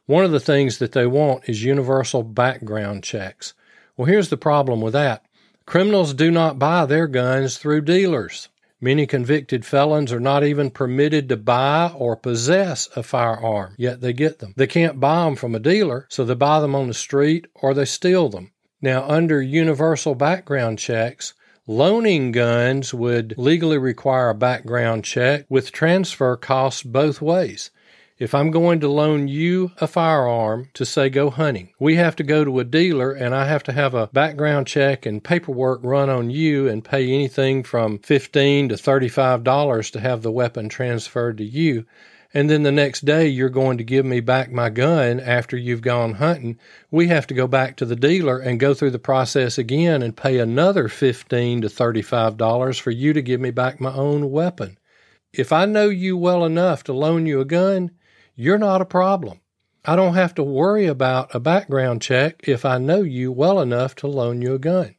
One 0.06 0.25
of 0.25 0.30
the 0.30 0.38
things 0.38 0.78
that 0.78 0.92
they 0.92 1.06
want 1.06 1.48
is 1.48 1.64
universal 1.64 2.22
background 2.22 3.02
checks. 3.02 3.54
Well, 3.96 4.06
here's 4.06 4.28
the 4.28 4.36
problem 4.36 4.80
with 4.80 4.92
that 4.92 5.25
criminals 5.66 6.14
do 6.14 6.30
not 6.30 6.60
buy 6.60 6.86
their 6.86 7.08
guns 7.08 7.58
through 7.58 7.80
dealers. 7.80 8.48
Many 8.80 9.06
convicted 9.06 9.64
felons 9.64 10.12
are 10.12 10.20
not 10.20 10.44
even 10.44 10.70
permitted 10.70 11.28
to 11.28 11.36
buy 11.36 11.90
or 11.92 12.14
possess 12.14 12.88
a 12.94 13.02
firearm, 13.02 13.75
yet 13.78 14.00
they 14.00 14.12
get 14.12 14.38
them. 14.38 14.54
They 14.56 14.68
can't 14.68 15.00
buy 15.00 15.25
them 15.25 15.34
from 15.34 15.56
a 15.56 15.58
dealer, 15.58 16.06
so 16.08 16.25
they 16.25 16.34
buy 16.34 16.60
them 16.60 16.76
on 16.76 16.86
the 16.86 16.94
street 16.94 17.46
or 17.56 17.75
they 17.75 17.84
steal 17.84 18.28
them. 18.28 18.52
Now, 18.80 19.08
under 19.08 19.42
universal 19.42 20.14
background 20.14 20.78
checks, 20.78 21.34
loaning 21.66 22.30
guns 22.30 22.94
would 22.94 23.34
legally 23.36 23.78
require 23.78 24.28
a 24.28 24.34
background 24.34 25.04
check 25.04 25.46
with 25.48 25.72
transfer 25.72 26.36
costs 26.36 26.84
both 26.84 27.20
ways. 27.20 27.72
If 28.18 28.35
I'm 28.35 28.50
going 28.50 28.80
to 28.80 28.88
loan 28.88 29.28
you 29.28 29.73
a 29.76 29.87
firearm 29.87 30.70
to 30.73 30.87
say 30.87 31.11
go 31.11 31.28
hunting, 31.28 31.75
we 31.78 31.96
have 31.96 32.16
to 32.16 32.23
go 32.23 32.46
to 32.46 32.61
a 32.61 32.64
dealer 32.64 33.12
and 33.12 33.35
I 33.35 33.44
have 33.44 33.62
to 33.64 33.73
have 33.73 33.92
a 33.92 34.06
background 34.06 34.66
check 34.66 35.04
and 35.04 35.23
paperwork 35.23 35.80
run 35.82 36.08
on 36.08 36.30
you 36.30 36.66
and 36.66 36.82
pay 36.82 37.12
anything 37.12 37.62
from 37.62 37.99
15 37.99 38.70
to 38.70 38.76
$35 38.76 39.90
to 39.90 40.00
have 40.00 40.23
the 40.23 40.32
weapon 40.32 40.70
transferred 40.70 41.37
to 41.37 41.44
you. 41.44 41.85
And 42.32 42.49
then 42.49 42.62
the 42.62 42.73
next 42.73 43.04
day 43.04 43.28
you're 43.28 43.50
going 43.50 43.76
to 43.76 43.85
give 43.85 44.06
me 44.06 44.20
back 44.20 44.50
my 44.50 44.70
gun 44.70 45.20
after 45.20 45.54
you've 45.54 45.82
gone 45.82 46.14
hunting. 46.14 46.58
We 46.90 47.08
have 47.08 47.26
to 47.26 47.35
go 47.35 47.46
back 47.46 47.76
to 47.76 47.85
the 47.85 47.96
dealer 47.96 48.38
and 48.38 48.58
go 48.58 48.73
through 48.73 48.92
the 48.92 48.99
process 48.99 49.58
again 49.58 50.02
and 50.02 50.16
pay 50.16 50.38
another 50.38 50.88
15 50.88 51.61
to 51.61 51.68
$35 51.68 52.80
for 52.80 52.90
you 52.90 53.12
to 53.12 53.20
give 53.20 53.42
me 53.42 53.50
back 53.50 53.78
my 53.78 53.92
own 53.92 54.30
weapon. 54.30 54.78
If 55.35 55.52
I 55.52 55.66
know 55.66 55.90
you 55.90 56.16
well 56.16 56.46
enough 56.46 56.82
to 56.85 56.94
loan 56.94 57.26
you 57.26 57.42
a 57.42 57.44
gun, 57.44 57.90
you're 58.37 58.59
not 58.59 58.81
a 58.81 58.87
problem. 58.87 59.40
I 59.85 59.97
don't 59.97 60.14
have 60.14 60.35
to 60.35 60.43
worry 60.43 60.87
about 60.87 61.35
a 61.35 61.40
background 61.40 62.02
check 62.02 62.47
if 62.47 62.64
I 62.64 62.78
know 62.78 63.02
you 63.02 63.33
well 63.33 63.61
enough 63.61 63.95
to 63.97 64.07
loan 64.07 64.43
you 64.43 64.55
a 64.55 64.59
gun. 64.59 64.95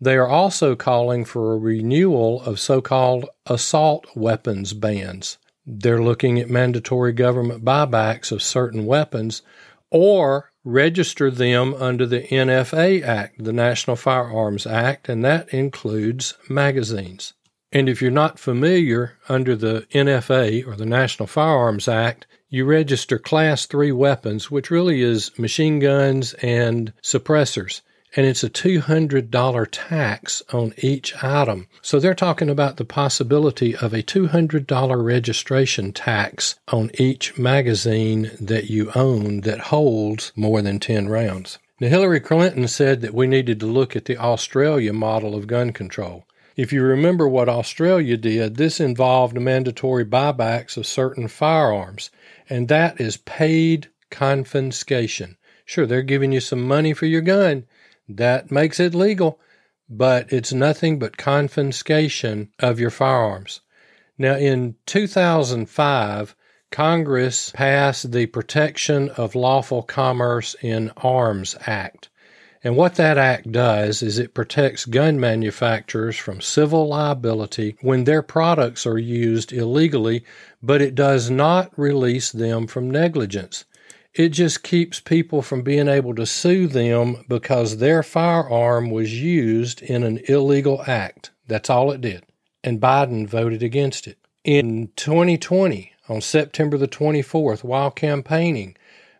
They 0.00 0.16
are 0.16 0.28
also 0.28 0.74
calling 0.74 1.24
for 1.24 1.52
a 1.52 1.58
renewal 1.58 2.42
of 2.42 2.58
so 2.58 2.80
called 2.80 3.26
assault 3.46 4.06
weapons 4.16 4.74
bans. 4.74 5.38
They're 5.64 6.02
looking 6.02 6.38
at 6.38 6.50
mandatory 6.50 7.12
government 7.12 7.64
buybacks 7.64 8.32
of 8.32 8.42
certain 8.42 8.84
weapons 8.84 9.42
or 9.90 10.50
register 10.64 11.30
them 11.30 11.74
under 11.74 12.06
the 12.06 12.22
NFA 12.22 13.02
Act, 13.02 13.44
the 13.44 13.52
National 13.52 13.96
Firearms 13.96 14.66
Act, 14.66 15.08
and 15.08 15.24
that 15.24 15.48
includes 15.50 16.34
magazines. 16.48 17.34
And 17.74 17.88
if 17.88 18.00
you're 18.00 18.12
not 18.12 18.38
familiar, 18.38 19.18
under 19.28 19.56
the 19.56 19.84
NFA 19.92 20.64
or 20.64 20.76
the 20.76 20.86
National 20.86 21.26
Firearms 21.26 21.88
Act, 21.88 22.24
you 22.48 22.64
register 22.64 23.18
Class 23.18 23.66
3 23.66 23.90
weapons, 23.90 24.48
which 24.48 24.70
really 24.70 25.02
is 25.02 25.36
machine 25.36 25.80
guns 25.80 26.34
and 26.34 26.92
suppressors. 27.02 27.80
And 28.14 28.26
it's 28.26 28.44
a 28.44 28.48
$200 28.48 29.68
tax 29.72 30.40
on 30.52 30.72
each 30.78 31.20
item. 31.20 31.66
So 31.82 31.98
they're 31.98 32.14
talking 32.14 32.48
about 32.48 32.76
the 32.76 32.84
possibility 32.84 33.74
of 33.74 33.92
a 33.92 34.04
$200 34.04 35.04
registration 35.04 35.92
tax 35.92 36.54
on 36.68 36.92
each 36.94 37.36
magazine 37.36 38.30
that 38.40 38.70
you 38.70 38.92
own 38.94 39.40
that 39.40 39.58
holds 39.58 40.30
more 40.36 40.62
than 40.62 40.78
10 40.78 41.08
rounds. 41.08 41.58
Now, 41.80 41.88
Hillary 41.88 42.20
Clinton 42.20 42.68
said 42.68 43.00
that 43.00 43.14
we 43.14 43.26
needed 43.26 43.58
to 43.58 43.66
look 43.66 43.96
at 43.96 44.04
the 44.04 44.16
Australia 44.16 44.92
model 44.92 45.34
of 45.34 45.48
gun 45.48 45.72
control. 45.72 46.24
If 46.56 46.72
you 46.72 46.82
remember 46.82 47.28
what 47.28 47.48
Australia 47.48 48.16
did, 48.16 48.56
this 48.56 48.78
involved 48.78 49.40
mandatory 49.40 50.04
buybacks 50.04 50.76
of 50.76 50.86
certain 50.86 51.26
firearms, 51.26 52.10
and 52.48 52.68
that 52.68 53.00
is 53.00 53.16
paid 53.16 53.88
confiscation. 54.10 55.36
Sure, 55.64 55.84
they're 55.84 56.02
giving 56.02 56.30
you 56.30 56.40
some 56.40 56.62
money 56.62 56.92
for 56.92 57.06
your 57.06 57.22
gun. 57.22 57.64
That 58.08 58.52
makes 58.52 58.78
it 58.78 58.94
legal, 58.94 59.40
but 59.88 60.32
it's 60.32 60.52
nothing 60.52 60.98
but 60.98 61.16
confiscation 61.16 62.50
of 62.60 62.78
your 62.78 62.90
firearms. 62.90 63.60
Now, 64.16 64.36
in 64.36 64.76
2005, 64.86 66.36
Congress 66.70 67.50
passed 67.50 68.12
the 68.12 68.26
Protection 68.26 69.08
of 69.10 69.34
Lawful 69.34 69.82
Commerce 69.82 70.54
in 70.62 70.92
Arms 70.98 71.56
Act. 71.66 72.10
And 72.64 72.76
what 72.76 72.94
that 72.94 73.18
act 73.18 73.52
does 73.52 74.02
is 74.02 74.18
it 74.18 74.32
protects 74.32 74.86
gun 74.86 75.20
manufacturers 75.20 76.16
from 76.16 76.40
civil 76.40 76.88
liability 76.88 77.76
when 77.82 78.04
their 78.04 78.22
products 78.22 78.86
are 78.86 78.98
used 78.98 79.52
illegally, 79.52 80.24
but 80.62 80.80
it 80.80 80.94
does 80.94 81.28
not 81.28 81.78
release 81.78 82.32
them 82.32 82.66
from 82.66 82.90
negligence. 82.90 83.66
It 84.14 84.30
just 84.30 84.62
keeps 84.62 84.98
people 84.98 85.42
from 85.42 85.60
being 85.60 85.88
able 85.88 86.14
to 86.14 86.24
sue 86.24 86.66
them 86.66 87.26
because 87.28 87.76
their 87.76 88.02
firearm 88.02 88.90
was 88.90 89.20
used 89.20 89.82
in 89.82 90.02
an 90.02 90.20
illegal 90.26 90.82
act. 90.86 91.32
That's 91.46 91.68
all 91.68 91.90
it 91.90 92.00
did. 92.00 92.24
And 92.62 92.80
Biden 92.80 93.28
voted 93.28 93.62
against 93.62 94.06
it. 94.06 94.16
In 94.42 94.90
2020, 94.96 95.92
on 96.08 96.22
September 96.22 96.78
the 96.78 96.88
24th, 96.88 97.62
while 97.62 97.90
campaigning, 97.90 98.76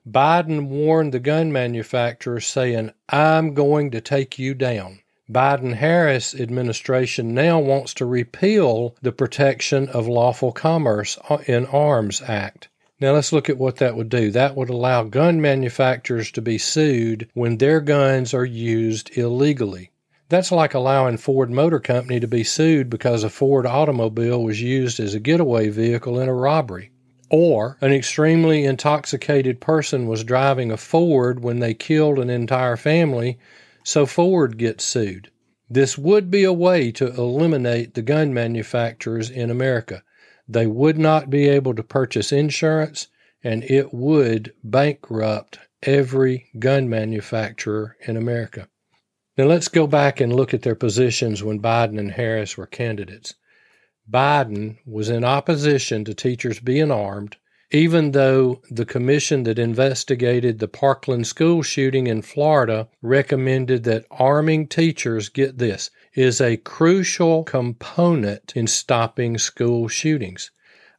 Biden 0.06 0.68
warned 0.68 1.12
the 1.12 1.18
gun 1.18 1.50
manufacturers, 1.50 2.46
saying, 2.46 2.90
I'm 3.08 3.54
going 3.54 3.90
to 3.92 4.02
take 4.02 4.38
you 4.38 4.52
down. 4.52 5.00
Biden 5.30 5.76
Harris 5.76 6.34
administration 6.34 7.32
now 7.32 7.58
wants 7.58 7.94
to 7.94 8.04
repeal 8.04 8.94
the 9.00 9.12
Protection 9.12 9.88
of 9.88 10.06
Lawful 10.06 10.52
Commerce 10.52 11.18
in 11.46 11.64
Arms 11.66 12.20
Act. 12.20 12.68
Now 13.00 13.12
let's 13.12 13.32
look 13.32 13.49
at 13.49 13.56
what 13.56 13.76
that 13.76 13.96
would 13.96 14.11
do. 14.11 14.30
That 14.30 14.54
would 14.54 14.68
allow 14.68 15.04
gun 15.04 15.40
manufacturers 15.40 16.30
to 16.32 16.42
be 16.42 16.58
sued 16.58 17.30
when 17.32 17.56
their 17.56 17.80
guns 17.80 18.34
are 18.34 18.44
used 18.44 19.16
illegally. 19.16 19.90
That's 20.28 20.52
like 20.52 20.75
allowing 20.75 21.16
Ford 21.16 21.50
Motor 21.50 21.80
Company 21.80 22.20
to 22.20 22.28
be 22.28 22.44
sued 22.44 22.90
because 22.90 23.25
a 23.25 23.30
Ford 23.30 23.64
automobile 23.64 24.42
was 24.42 24.61
used 24.61 25.00
as 25.00 25.14
a 25.14 25.20
getaway 25.20 25.70
vehicle 25.70 26.20
in 26.20 26.28
a 26.28 26.34
robbery. 26.34 26.90
Or 27.31 27.78
an 27.81 27.93
extremely 27.93 28.64
intoxicated 28.64 29.61
person 29.61 30.07
was 30.07 30.25
driving 30.25 30.71
a 30.71 30.76
Ford 30.76 31.43
when 31.43 31.59
they 31.59 31.73
killed 31.73 32.19
an 32.19 32.28
entire 32.28 32.76
family, 32.76 33.38
so 33.83 34.04
Ford 34.04 34.59
gets 34.59 34.85
sued. 34.85 35.31
This 35.71 35.97
would 35.97 36.31
be 36.31 36.45
a 36.45 36.52
way 36.52 36.93
to 36.93 37.07
eliminate 37.14 37.95
the 37.95 38.02
gun 38.02 38.35
manufacturers 38.35 39.31
in 39.31 39.50
America. 39.50 40.02
They 40.47 40.66
would 40.66 40.99
not 40.99 41.31
be 41.31 41.49
able 41.49 41.75
to 41.75 41.83
purchase 41.83 42.31
insurance, 42.31 43.09
and 43.43 43.64
it 43.64 43.95
would 43.95 44.52
bankrupt 44.62 45.59
every 45.83 46.50
gun 46.59 46.88
manufacturer 46.88 47.97
in 48.07 48.16
America. 48.16 48.69
Now 49.37 49.45
let's 49.45 49.69
go 49.69 49.87
back 49.87 50.21
and 50.21 50.33
look 50.33 50.54
at 50.54 50.62
their 50.62 50.75
positions 50.75 51.43
when 51.43 51.61
Biden 51.61 51.99
and 51.99 52.12
Harris 52.12 52.57
were 52.57 52.66
candidates. 52.66 53.35
Biden 54.11 54.76
was 54.84 55.08
in 55.08 55.25
opposition 55.25 56.04
to 56.04 56.14
teachers 56.14 56.61
being 56.61 56.90
armed, 56.90 57.37
even 57.70 58.12
though 58.12 58.61
the 58.70 58.84
commission 58.84 59.44
that 59.44 59.58
investigated 59.58 60.58
the 60.58 60.68
Parkland 60.68 61.26
school 61.26 61.62
shooting 61.62 62.06
in 62.06 62.23
Florida 62.23 62.88
recommended 63.02 63.84
that 63.84 64.06
arming 64.11 64.68
teachers, 64.68 65.28
get 65.28 65.58
this, 65.58 65.90
is 66.14 66.40
a 66.40 66.58
crucial 66.58 67.42
component 67.44 68.52
in 68.54 68.66
stopping 68.66 69.38
school 69.38 69.88
shootings. 69.88 70.50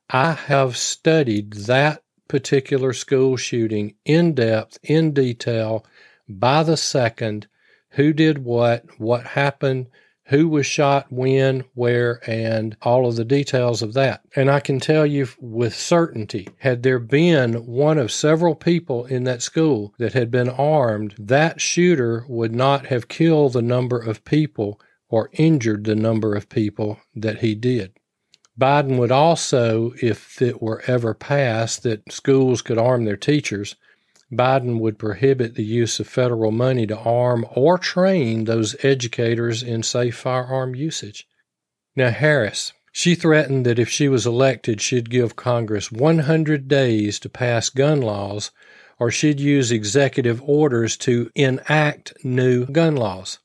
I 0.09 0.33
have 0.33 0.75
studied 0.75 1.53
that 1.53 2.03
particular 2.27 2.91
school 2.91 3.37
shooting 3.37 3.95
in 4.03 4.33
depth, 4.33 4.79
in 4.83 5.13
detail, 5.13 5.85
by 6.27 6.63
the 6.63 6.77
second, 6.77 7.47
who 7.91 8.11
did 8.13 8.39
what, 8.39 8.83
what 8.99 9.23
happened, 9.23 9.87
who 10.27 10.47
was 10.47 10.65
shot, 10.65 11.11
when, 11.11 11.63
where, 11.73 12.19
and 12.29 12.75
all 12.81 13.07
of 13.07 13.15
the 13.15 13.25
details 13.25 13.81
of 13.81 13.93
that. 13.93 14.21
And 14.35 14.49
I 14.49 14.59
can 14.59 14.79
tell 14.79 15.05
you 15.05 15.27
with 15.39 15.75
certainty, 15.75 16.47
had 16.59 16.83
there 16.83 16.99
been 16.99 17.65
one 17.65 17.97
of 17.97 18.11
several 18.11 18.55
people 18.55 19.05
in 19.05 19.23
that 19.25 19.43
school 19.43 19.93
that 19.99 20.13
had 20.13 20.31
been 20.31 20.49
armed, 20.49 21.15
that 21.19 21.61
shooter 21.61 22.25
would 22.27 22.55
not 22.55 22.87
have 22.87 23.07
killed 23.07 23.53
the 23.53 23.61
number 23.61 23.99
of 23.99 24.25
people 24.25 24.79
or 25.09 25.29
injured 25.33 25.83
the 25.83 25.95
number 25.95 26.33
of 26.33 26.49
people 26.49 26.99
that 27.15 27.39
he 27.39 27.53
did. 27.53 27.93
Biden 28.59 28.97
would 28.97 29.11
also, 29.11 29.93
if 30.01 30.41
it 30.41 30.61
were 30.61 30.81
ever 30.87 31.13
passed 31.13 31.83
that 31.83 32.11
schools 32.11 32.61
could 32.61 32.77
arm 32.77 33.03
their 33.05 33.17
teachers, 33.17 33.75
Biden 34.31 34.79
would 34.79 34.97
prohibit 34.97 35.55
the 35.55 35.63
use 35.63 35.99
of 35.99 36.07
federal 36.07 36.51
money 36.51 36.87
to 36.87 36.97
arm 36.97 37.45
or 37.51 37.77
train 37.77 38.45
those 38.45 38.75
educators 38.83 39.61
in 39.61 39.83
safe 39.83 40.17
firearm 40.17 40.75
usage. 40.75 41.27
Now, 41.95 42.09
Harris, 42.09 42.73
she 42.91 43.13
threatened 43.13 43.65
that 43.65 43.79
if 43.79 43.89
she 43.89 44.07
was 44.07 44.25
elected, 44.25 44.81
she'd 44.81 45.09
give 45.09 45.35
Congress 45.35 45.91
100 45.91 46.67
days 46.67 47.19
to 47.19 47.29
pass 47.29 47.69
gun 47.69 48.01
laws 48.01 48.51
or 48.99 49.11
she'd 49.11 49.39
use 49.39 49.71
executive 49.71 50.41
orders 50.43 50.95
to 50.97 51.29
enact 51.35 52.13
new 52.23 52.65
gun 52.65 52.95
laws. 52.95 53.39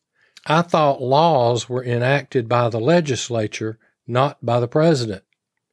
I 0.46 0.62
thought 0.62 1.02
laws 1.02 1.68
were 1.68 1.84
enacted 1.84 2.48
by 2.48 2.68
the 2.68 2.80
legislature, 2.80 3.78
not 4.06 4.44
by 4.44 4.60
the 4.60 4.68
president. 4.68 5.24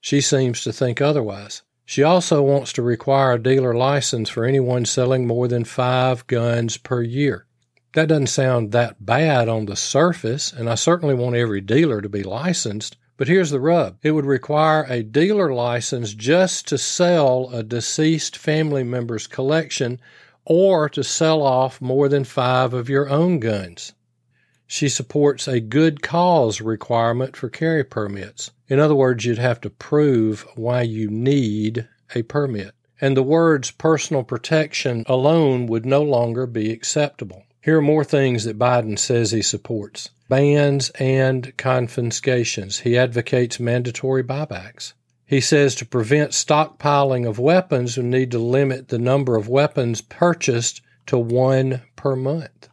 She 0.01 0.21
seems 0.21 0.61
to 0.63 0.73
think 0.73 1.01
otherwise. 1.01 1.61
She 1.89 2.03
also 2.03 2.41
wants 2.41 2.73
to 2.73 2.81
require 2.81 3.31
a 3.31 3.41
dealer 3.41 3.73
license 3.73 4.27
for 4.27 4.43
anyone 4.43 4.83
selling 4.83 5.25
more 5.25 5.47
than 5.47 5.63
five 5.63 6.27
guns 6.27 6.75
per 6.75 7.01
year. 7.01 7.45
That 7.93 8.09
doesn't 8.09 8.27
sound 8.27 8.73
that 8.73 9.05
bad 9.05 9.47
on 9.47 9.67
the 9.67 9.77
surface, 9.77 10.51
and 10.51 10.69
I 10.69 10.75
certainly 10.75 11.15
want 11.15 11.37
every 11.37 11.61
dealer 11.61 12.01
to 12.01 12.09
be 12.09 12.23
licensed. 12.23 12.97
But 13.15 13.29
here's 13.29 13.51
the 13.51 13.61
rub 13.61 13.99
it 14.03 14.11
would 14.11 14.25
require 14.25 14.83
a 14.89 15.01
dealer 15.01 15.53
license 15.53 16.13
just 16.13 16.67
to 16.67 16.77
sell 16.77 17.49
a 17.53 17.63
deceased 17.63 18.35
family 18.35 18.83
member's 18.83 19.25
collection 19.25 20.01
or 20.43 20.89
to 20.89 21.05
sell 21.05 21.41
off 21.41 21.79
more 21.79 22.09
than 22.09 22.25
five 22.25 22.73
of 22.73 22.89
your 22.89 23.07
own 23.09 23.39
guns. 23.39 23.93
She 24.69 24.89
supports 24.89 25.47
a 25.47 25.61
good 25.61 26.01
cause 26.01 26.59
requirement 26.59 27.37
for 27.37 27.49
carry 27.49 27.85
permits. 27.85 28.51
In 28.67 28.79
other 28.79 28.95
words, 28.95 29.23
you'd 29.23 29.37
have 29.37 29.61
to 29.61 29.69
prove 29.69 30.45
why 30.55 30.81
you 30.81 31.09
need 31.09 31.87
a 32.13 32.23
permit. 32.23 32.75
And 32.99 33.15
the 33.15 33.23
words 33.23 33.71
personal 33.71 34.23
protection 34.23 35.05
alone 35.07 35.67
would 35.67 35.85
no 35.85 36.03
longer 36.03 36.45
be 36.45 36.71
acceptable. 36.71 37.43
Here 37.61 37.77
are 37.77 37.81
more 37.81 38.03
things 38.03 38.43
that 38.43 38.59
Biden 38.59 38.99
says 38.99 39.31
he 39.31 39.41
supports 39.41 40.09
bans 40.27 40.89
and 40.99 41.55
confiscations. 41.57 42.79
He 42.79 42.97
advocates 42.97 43.61
mandatory 43.61 44.23
buybacks. 44.23 44.91
He 45.25 45.39
says 45.41 45.75
to 45.75 45.85
prevent 45.85 46.31
stockpiling 46.31 47.27
of 47.27 47.39
weapons, 47.39 47.97
we 47.97 48.03
need 48.03 48.31
to 48.31 48.39
limit 48.39 48.89
the 48.89 48.99
number 48.99 49.37
of 49.37 49.47
weapons 49.47 50.01
purchased 50.01 50.81
to 51.05 51.17
one 51.17 51.83
per 51.95 52.15
month. 52.15 52.67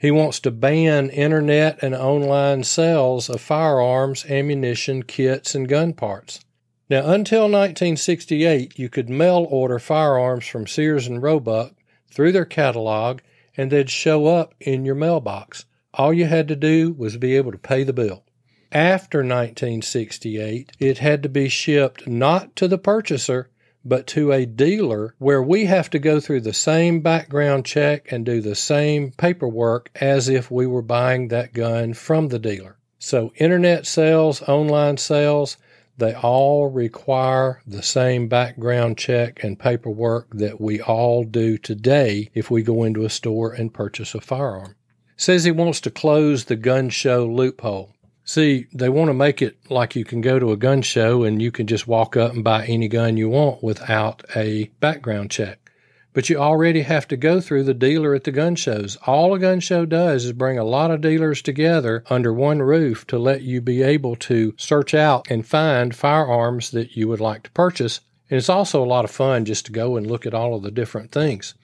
He 0.00 0.10
wants 0.10 0.40
to 0.40 0.50
ban 0.50 1.10
internet 1.10 1.82
and 1.82 1.94
online 1.94 2.64
sales 2.64 3.28
of 3.28 3.42
firearms, 3.42 4.24
ammunition, 4.24 5.02
kits, 5.02 5.54
and 5.54 5.68
gun 5.68 5.92
parts. 5.92 6.40
Now, 6.88 7.00
until 7.12 7.42
1968, 7.42 8.78
you 8.78 8.88
could 8.88 9.10
mail 9.10 9.46
order 9.50 9.78
firearms 9.78 10.46
from 10.46 10.66
Sears 10.66 11.06
and 11.06 11.22
Roebuck 11.22 11.74
through 12.10 12.32
their 12.32 12.46
catalog 12.46 13.20
and 13.58 13.70
they'd 13.70 13.90
show 13.90 14.26
up 14.26 14.54
in 14.58 14.86
your 14.86 14.94
mailbox. 14.94 15.66
All 15.92 16.14
you 16.14 16.24
had 16.24 16.48
to 16.48 16.56
do 16.56 16.94
was 16.96 17.18
be 17.18 17.36
able 17.36 17.52
to 17.52 17.58
pay 17.58 17.84
the 17.84 17.92
bill. 17.92 18.24
After 18.72 19.18
1968, 19.18 20.72
it 20.78 20.98
had 20.98 21.22
to 21.24 21.28
be 21.28 21.50
shipped 21.50 22.06
not 22.06 22.56
to 22.56 22.66
the 22.66 22.78
purchaser, 22.78 23.50
but 23.84 24.06
to 24.06 24.32
a 24.32 24.46
dealer 24.46 25.14
where 25.18 25.42
we 25.42 25.64
have 25.64 25.88
to 25.90 25.98
go 25.98 26.20
through 26.20 26.40
the 26.40 26.52
same 26.52 27.00
background 27.00 27.64
check 27.64 28.10
and 28.12 28.26
do 28.26 28.40
the 28.40 28.54
same 28.54 29.12
paperwork 29.12 29.90
as 29.94 30.28
if 30.28 30.50
we 30.50 30.66
were 30.66 30.82
buying 30.82 31.28
that 31.28 31.52
gun 31.52 31.94
from 31.94 32.28
the 32.28 32.38
dealer. 32.38 32.76
So, 32.98 33.32
internet 33.36 33.86
sales, 33.86 34.42
online 34.42 34.98
sales, 34.98 35.56
they 35.96 36.14
all 36.14 36.68
require 36.70 37.60
the 37.66 37.82
same 37.82 38.28
background 38.28 38.98
check 38.98 39.44
and 39.44 39.58
paperwork 39.58 40.28
that 40.32 40.60
we 40.60 40.80
all 40.80 41.24
do 41.24 41.58
today 41.58 42.30
if 42.34 42.50
we 42.50 42.62
go 42.62 42.84
into 42.84 43.04
a 43.04 43.10
store 43.10 43.52
and 43.52 43.72
purchase 43.72 44.14
a 44.14 44.20
firearm. 44.20 44.76
Says 45.16 45.44
he 45.44 45.50
wants 45.50 45.80
to 45.82 45.90
close 45.90 46.44
the 46.44 46.56
gun 46.56 46.88
show 46.88 47.26
loophole. 47.26 47.94
See, 48.30 48.68
they 48.72 48.88
want 48.88 49.08
to 49.08 49.12
make 49.12 49.42
it 49.42 49.56
like 49.70 49.96
you 49.96 50.04
can 50.04 50.20
go 50.20 50.38
to 50.38 50.52
a 50.52 50.56
gun 50.56 50.82
show 50.82 51.24
and 51.24 51.42
you 51.42 51.50
can 51.50 51.66
just 51.66 51.88
walk 51.88 52.16
up 52.16 52.32
and 52.32 52.44
buy 52.44 52.64
any 52.64 52.86
gun 52.86 53.16
you 53.16 53.28
want 53.28 53.60
without 53.60 54.22
a 54.36 54.70
background 54.78 55.32
check. 55.32 55.72
But 56.12 56.30
you 56.30 56.36
already 56.36 56.82
have 56.82 57.08
to 57.08 57.16
go 57.16 57.40
through 57.40 57.64
the 57.64 57.74
dealer 57.74 58.14
at 58.14 58.22
the 58.22 58.30
gun 58.30 58.54
shows. 58.54 58.96
All 59.04 59.34
a 59.34 59.38
gun 59.40 59.58
show 59.58 59.84
does 59.84 60.26
is 60.26 60.32
bring 60.32 60.60
a 60.60 60.64
lot 60.64 60.92
of 60.92 61.00
dealers 61.00 61.42
together 61.42 62.04
under 62.08 62.32
one 62.32 62.62
roof 62.62 63.04
to 63.08 63.18
let 63.18 63.42
you 63.42 63.60
be 63.60 63.82
able 63.82 64.14
to 64.30 64.54
search 64.56 64.94
out 64.94 65.28
and 65.28 65.44
find 65.44 65.92
firearms 65.92 66.70
that 66.70 66.96
you 66.96 67.08
would 67.08 67.20
like 67.20 67.42
to 67.42 67.50
purchase. 67.50 67.98
And 68.30 68.38
it's 68.38 68.48
also 68.48 68.80
a 68.80 68.86
lot 68.86 69.04
of 69.04 69.10
fun 69.10 69.44
just 69.44 69.66
to 69.66 69.72
go 69.72 69.96
and 69.96 70.06
look 70.06 70.24
at 70.24 70.34
all 70.34 70.54
of 70.54 70.62
the 70.62 70.70
different 70.70 71.10
things. 71.10 71.54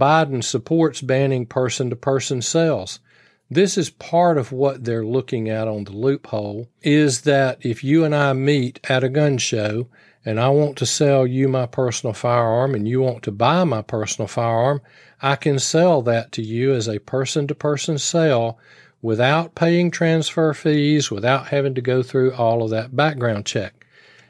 Biden 0.00 0.42
supports 0.42 1.02
banning 1.02 1.44
person 1.44 1.90
to 1.90 1.96
person 1.96 2.40
sales. 2.40 3.00
This 3.48 3.78
is 3.78 3.90
part 3.90 4.38
of 4.38 4.50
what 4.50 4.84
they're 4.84 5.04
looking 5.06 5.48
at 5.48 5.68
on 5.68 5.84
the 5.84 5.92
loophole 5.92 6.68
is 6.82 7.20
that 7.20 7.58
if 7.64 7.84
you 7.84 8.02
and 8.04 8.12
I 8.12 8.32
meet 8.32 8.80
at 8.88 9.04
a 9.04 9.08
gun 9.08 9.38
show 9.38 9.86
and 10.24 10.40
I 10.40 10.48
want 10.48 10.76
to 10.78 10.86
sell 10.86 11.24
you 11.24 11.46
my 11.46 11.66
personal 11.66 12.12
firearm 12.12 12.74
and 12.74 12.88
you 12.88 13.00
want 13.00 13.22
to 13.22 13.30
buy 13.30 13.62
my 13.62 13.82
personal 13.82 14.26
firearm, 14.26 14.80
I 15.22 15.36
can 15.36 15.60
sell 15.60 16.02
that 16.02 16.32
to 16.32 16.42
you 16.42 16.74
as 16.74 16.88
a 16.88 16.98
person 16.98 17.46
to 17.46 17.54
person 17.54 17.98
sale 17.98 18.58
without 19.00 19.54
paying 19.54 19.92
transfer 19.92 20.52
fees, 20.52 21.12
without 21.12 21.46
having 21.46 21.76
to 21.76 21.80
go 21.80 22.02
through 22.02 22.34
all 22.34 22.64
of 22.64 22.70
that 22.70 22.96
background 22.96 23.46
check. 23.46 23.75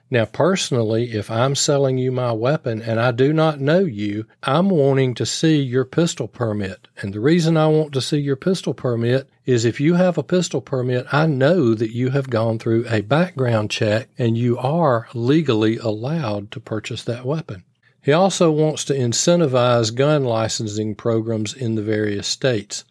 Now, 0.09 0.25
personally, 0.25 1.13
if 1.13 1.33
I'm 1.33 1.57
selling 1.57 1.99
you 1.99 2.13
my 2.13 2.31
weapon 2.31 2.81
and 2.81 3.01
I 3.01 3.11
do 3.11 3.33
not 3.33 3.61
know 3.61 3.81
you, 3.81 4.27
I'm 4.45 4.69
wanting 4.69 5.15
to 5.15 5.27
see 5.27 5.61
your 5.61 5.85
pistol 5.85 6.29
permit. 6.29 6.87
And 7.03 7.13
the 7.13 7.19
reason 7.19 7.57
I 7.57 7.67
want 7.67 7.93
to 7.95 8.01
see 8.01 8.19
your 8.19 8.37
pistol 8.37 8.73
permit 8.73 9.29
is 9.47 9.65
if 9.65 9.81
you 9.81 9.95
have 9.95 10.17
a 10.17 10.23
pistol 10.23 10.61
permit, 10.61 11.07
I 11.13 11.27
know 11.27 11.75
that 11.75 11.91
you 11.91 12.11
have 12.11 12.31
gone 12.31 12.61
through 12.61 12.87
a 12.89 13.01
background 13.01 13.71
check 13.71 14.09
and 14.17 14.39
you 14.39 14.57
are 14.59 15.09
legally 15.13 15.77
allowed 15.79 16.53
to 16.53 16.61
purchase 16.61 17.03
that 17.05 17.25
weapon. 17.25 17.65
He 18.01 18.13
also 18.13 18.53
wants 18.53 18.85
to 18.85 18.95
incentivize 18.95 19.93
gun 19.93 20.23
licensing 20.23 20.95
programs 20.95 21.53
in 21.53 21.75
the 21.75 21.83
various 21.83 22.29
states. 22.29 22.85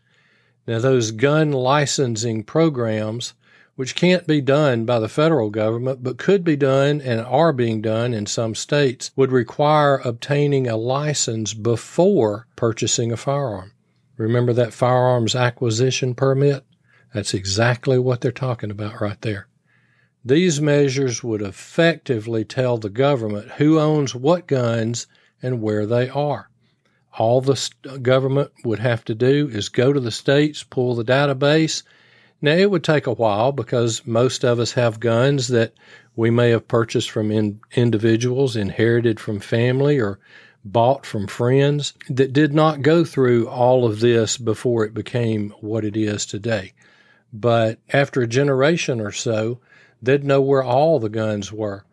Now, 0.67 0.79
those 0.79 1.11
gun 1.11 1.53
licensing 1.53 2.43
programs 2.43 3.35
which 3.75 3.95
can't 3.95 4.25
be 4.25 4.41
done 4.41 4.85
by 4.85 4.99
the 4.99 5.09
federal 5.09 5.49
government 5.49 6.01
but 6.03 6.17
could 6.17 6.43
be 6.43 6.55
done 6.55 7.01
and 7.01 7.19
are 7.21 7.51
being 7.51 7.81
done 7.81 8.13
in 8.13 8.25
some 8.25 8.55
states, 8.55 9.11
would 9.15 9.31
require 9.31 9.97
obtaining 10.05 10.67
a 10.67 10.77
license 10.77 11.53
before 11.53 12.47
purchasing 12.55 13.11
a 13.11 13.17
firearm. 13.17 13.71
Remember 14.17 14.53
that 14.53 14.73
firearms 14.73 15.35
acquisition 15.35 16.15
permit? 16.15 16.63
That's 17.13 17.33
exactly 17.33 17.99
what 17.99 18.21
they're 18.21 18.31
talking 18.31 18.71
about 18.71 19.01
right 19.01 19.19
there. 19.21 19.47
These 20.23 20.59
measures 20.59 21.23
would 21.23 21.41
effectively 21.41 22.43
tell 22.45 22.77
the 22.77 22.89
government 22.89 23.51
who 23.51 23.79
owns 23.79 24.15
what 24.15 24.47
guns 24.47 25.05
and 25.41 25.61
where 25.61 25.85
they 25.85 26.09
are. 26.09 26.49
All 27.17 27.41
the 27.41 27.69
government 28.01 28.51
would 28.63 28.79
have 28.79 29.05
to 29.05 29.15
do 29.15 29.47
is 29.51 29.69
go 29.69 29.93
to 29.93 29.99
the 29.99 30.11
states, 30.11 30.63
pull 30.63 30.95
the 30.95 31.05
database, 31.05 31.83
now, 32.45 32.53
it 32.53 32.71
would 32.71 32.83
take 32.83 33.07
a 33.07 33.13
while 33.13 33.51
because 33.51 34.05
most 34.05 34.45
of 34.45 34.59
us 34.59 34.71
have 34.73 34.99
guns 34.99 35.49
that 35.49 35.73
we 36.15 36.29
may 36.29 36.51
have 36.51 36.67
purchased 36.67 37.11
from 37.11 37.31
in, 37.31 37.59
individuals, 37.75 38.55
inherited 38.55 39.19
from 39.19 39.39
family, 39.39 39.99
or 39.99 40.19
bought 40.63 41.05
from 41.05 41.27
friends 41.27 41.93
that 42.09 42.33
did 42.33 42.53
not 42.53 42.81
go 42.81 43.03
through 43.03 43.47
all 43.47 43.85
of 43.85 43.99
this 43.99 44.37
before 44.37 44.85
it 44.85 44.93
became 44.93 45.53
what 45.59 45.83
it 45.83 45.97
is 45.97 46.25
today. 46.25 46.73
But 47.33 47.79
after 47.91 48.21
a 48.21 48.27
generation 48.27 49.01
or 49.01 49.11
so, 49.11 49.59
they'd 50.01 50.23
know 50.23 50.41
where 50.41 50.63
all 50.63 50.99
the 50.99 51.09
guns 51.09 51.51
were. 51.51 51.85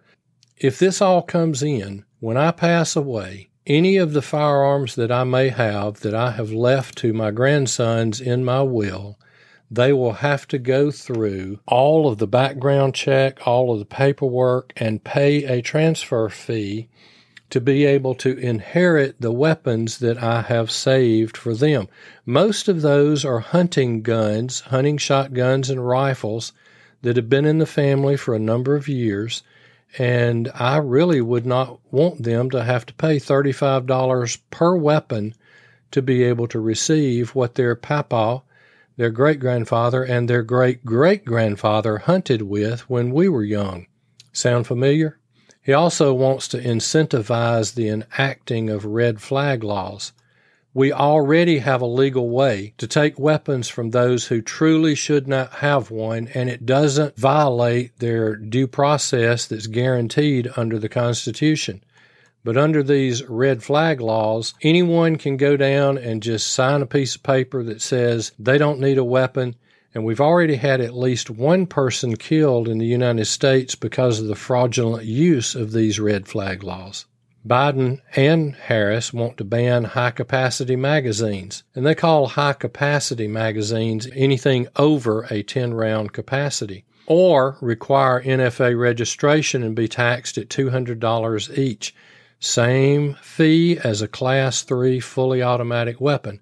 If 0.57 0.79
this 0.79 1.01
all 1.03 1.23
comes 1.23 1.63
in, 1.63 2.05
when 2.21 2.37
I 2.37 2.53
pass 2.53 2.95
away, 2.95 3.49
any 3.67 3.97
of 3.97 4.13
the 4.13 4.23
firearms 4.23 4.95
that 4.95 5.11
I 5.11 5.25
may 5.25 5.49
have 5.49 6.01
that 6.01 6.15
I 6.15 6.33
have 6.33 6.53
left 6.53 6.97
to 6.99 7.13
my 7.13 7.31
grandsons 7.31 8.21
in 8.21 8.45
my 8.45 8.63
will 8.63 9.19
they 9.73 9.91
will 9.91 10.13
have 10.13 10.47
to 10.47 10.59
go 10.59 10.91
through 10.91 11.59
all 11.67 12.07
of 12.07 12.19
the 12.19 12.27
background 12.27 12.95
check, 12.95 13.47
all 13.47 13.73
of 13.73 13.79
the 13.79 13.87
paperwork, 13.87 14.71
and 14.77 15.03
pay 15.03 15.45
a 15.45 15.63
transfer 15.63 16.29
fee 16.29 16.89
to 17.49 17.59
be 17.59 17.87
able 17.87 18.15
to 18.15 18.37
inherit 18.37 19.19
the 19.19 19.33
weapons 19.33 19.99
that 19.99 20.23
I 20.23 20.43
have 20.43 20.71
saved 20.71 21.39
for 21.39 21.55
them. 21.55 21.89
Most 22.27 22.69
of 22.69 22.83
those 22.83 23.25
are 23.25 23.41
hunting 23.41 24.03
guns, 24.03 24.61
hunting 24.61 24.99
shotguns, 24.99 25.71
and 25.71 25.87
rifles 25.87 26.53
that 27.01 27.17
have 27.17 27.31
been 27.31 27.47
in 27.47 27.57
the 27.57 27.65
family 27.65 28.19
for 28.19 28.35
a 28.35 28.39
number 28.39 28.77
of 28.77 28.89
years. 28.89 29.43
And 29.97 30.51
I 30.55 30.77
really 30.77 31.23
would 31.23 31.47
not 31.47 31.81
want 31.91 32.25
them 32.25 32.51
to 32.51 32.63
have 32.63 32.85
to 32.87 32.95
pay 32.95 33.17
$35 33.17 34.39
per 34.51 34.77
weapon 34.77 35.35
to 35.93 36.03
be 36.03 36.25
able 36.25 36.49
to 36.49 36.61
receive 36.61 37.35
what 37.35 37.55
their 37.55 37.75
papa 37.75 38.43
their 38.97 39.11
great 39.11 39.41
grandfather 39.41 40.03
and 40.03 40.29
their 40.29 40.43
great 40.43 40.85
great 40.85 41.25
grandfather 41.25 41.99
hunted 41.99 42.43
with 42.43 42.89
when 42.91 43.13
we 43.13 43.29
were 43.29 43.45
young. 43.45 43.87
Sound 44.33 44.67
familiar? 44.67 45.19
He 45.63 45.73
also 45.73 46.13
wants 46.13 46.49
to 46.49 46.61
incentivize 46.61 47.75
the 47.75 47.89
enacting 47.89 48.69
of 48.69 48.85
red 48.85 49.21
flag 49.21 49.63
laws. 49.63 50.13
We 50.75 50.91
already 50.91 51.59
have 51.59 51.83
a 51.83 51.87
legal 51.87 52.31
way 52.31 52.73
to 52.79 52.87
take 52.87 53.19
weapons 53.19 53.69
from 53.69 53.91
those 53.91 54.27
who 54.27 54.41
truly 54.41 54.95
should 54.95 55.29
not 55.29 55.53
have 55.55 55.91
one, 55.91 56.29
and 56.35 56.49
it 56.49 56.65
doesn't 56.65 57.19
violate 57.19 57.99
their 57.99 58.37
due 58.37 58.67
process 58.67 59.47
that's 59.47 59.67
guaranteed 59.67 60.51
under 60.57 60.79
the 60.79 60.89
Constitution. 60.89 61.85
But 62.45 62.57
under 62.57 62.83
these 62.83 63.23
red 63.29 63.63
flag 63.63 64.01
laws, 64.01 64.55
anyone 64.63 65.17
can 65.17 65.37
go 65.37 65.57
down 65.57 65.97
and 65.97 66.23
just 66.23 66.53
sign 66.53 66.83
a 66.83 66.87
piece 66.87 67.15
of 67.15 67.23
paper 67.23 67.63
that 67.63 67.81
says 67.81 68.33
they 68.39 68.59
don't 68.59 68.81
need 68.81 68.99
a 68.99 69.05
weapon. 69.05 69.55
And 69.95 70.05
we've 70.05 70.21
already 70.21 70.57
had 70.57 70.81
at 70.81 70.97
least 70.97 71.31
one 71.31 71.67
person 71.67 72.17
killed 72.17 72.67
in 72.67 72.79
the 72.79 72.87
United 72.87 73.27
States 73.27 73.75
because 73.77 74.19
of 74.19 74.27
the 74.27 74.35
fraudulent 74.35 75.05
use 75.05 75.55
of 75.55 75.71
these 75.71 76.01
red 76.01 76.27
flag 76.27 76.65
laws. 76.65 77.07
Biden 77.47 78.01
and 78.15 78.55
Harris 78.55 79.13
want 79.13 79.37
to 79.37 79.45
ban 79.45 79.85
high 79.85 80.13
capacity 80.13 80.77
magazines, 80.77 81.65
and 81.75 81.85
they 81.85 81.95
call 81.95 82.29
high 82.29 82.53
capacity 82.53 83.27
magazines 83.27 84.09
anything 84.15 84.69
over 84.77 85.27
a 85.29 85.43
10 85.43 85.75
round 85.75 86.13
capacity, 86.13 86.85
or 87.07 87.57
require 87.61 88.23
NFA 88.23 88.79
registration 88.79 89.65
and 89.65 89.75
be 89.75 89.89
taxed 89.89 90.39
at 90.39 90.49
$200 90.49 91.59
each. 91.59 91.95
Same 92.45 93.15
fee 93.23 93.79
as 93.79 94.03
a 94.03 94.09
Class 94.09 94.63
3 94.63 94.99
fully 94.99 95.41
automatic 95.41 96.01
weapon. 96.01 96.41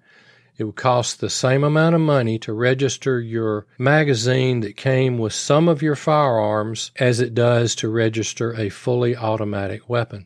It 0.57 0.63
would 0.63 0.75
cost 0.75 1.19
the 1.19 1.29
same 1.29 1.63
amount 1.63 1.93
of 1.93 2.01
money 2.01 2.39
to 2.39 2.53
register 2.53 3.19
your 3.19 3.67
magazine 3.77 4.61
that 4.61 4.75
came 4.75 5.19
with 5.19 5.31
some 5.31 5.67
of 5.67 5.83
your 5.83 5.95
firearms 5.95 6.89
as 6.99 7.19
it 7.19 7.35
does 7.35 7.75
to 7.75 7.87
register 7.87 8.51
a 8.59 8.69
fully 8.69 9.15
automatic 9.15 9.87
weapon. 9.87 10.25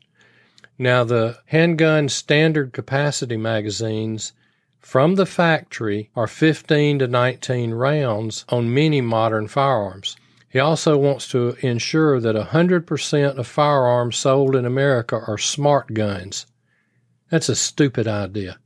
Now, 0.79 1.03
the 1.03 1.39
handgun 1.47 2.07
standard 2.07 2.71
capacity 2.71 3.35
magazines 3.35 4.31
from 4.79 5.15
the 5.15 5.25
factory 5.25 6.09
are 6.15 6.25
15 6.25 6.99
to 6.99 7.07
19 7.09 7.71
rounds 7.73 8.45
on 8.47 8.73
many 8.73 9.01
modern 9.01 9.49
firearms. 9.49 10.15
He 10.55 10.61
also 10.61 10.97
wants 10.97 11.27
to 11.31 11.57
ensure 11.59 12.21
that 12.21 12.37
100% 12.37 13.37
of 13.37 13.45
firearms 13.45 14.15
sold 14.15 14.55
in 14.55 14.65
America 14.65 15.19
are 15.27 15.37
smart 15.37 15.93
guns. 15.93 16.45
That's 17.29 17.49
a 17.49 17.57
stupid 17.57 18.07
idea. 18.07 18.57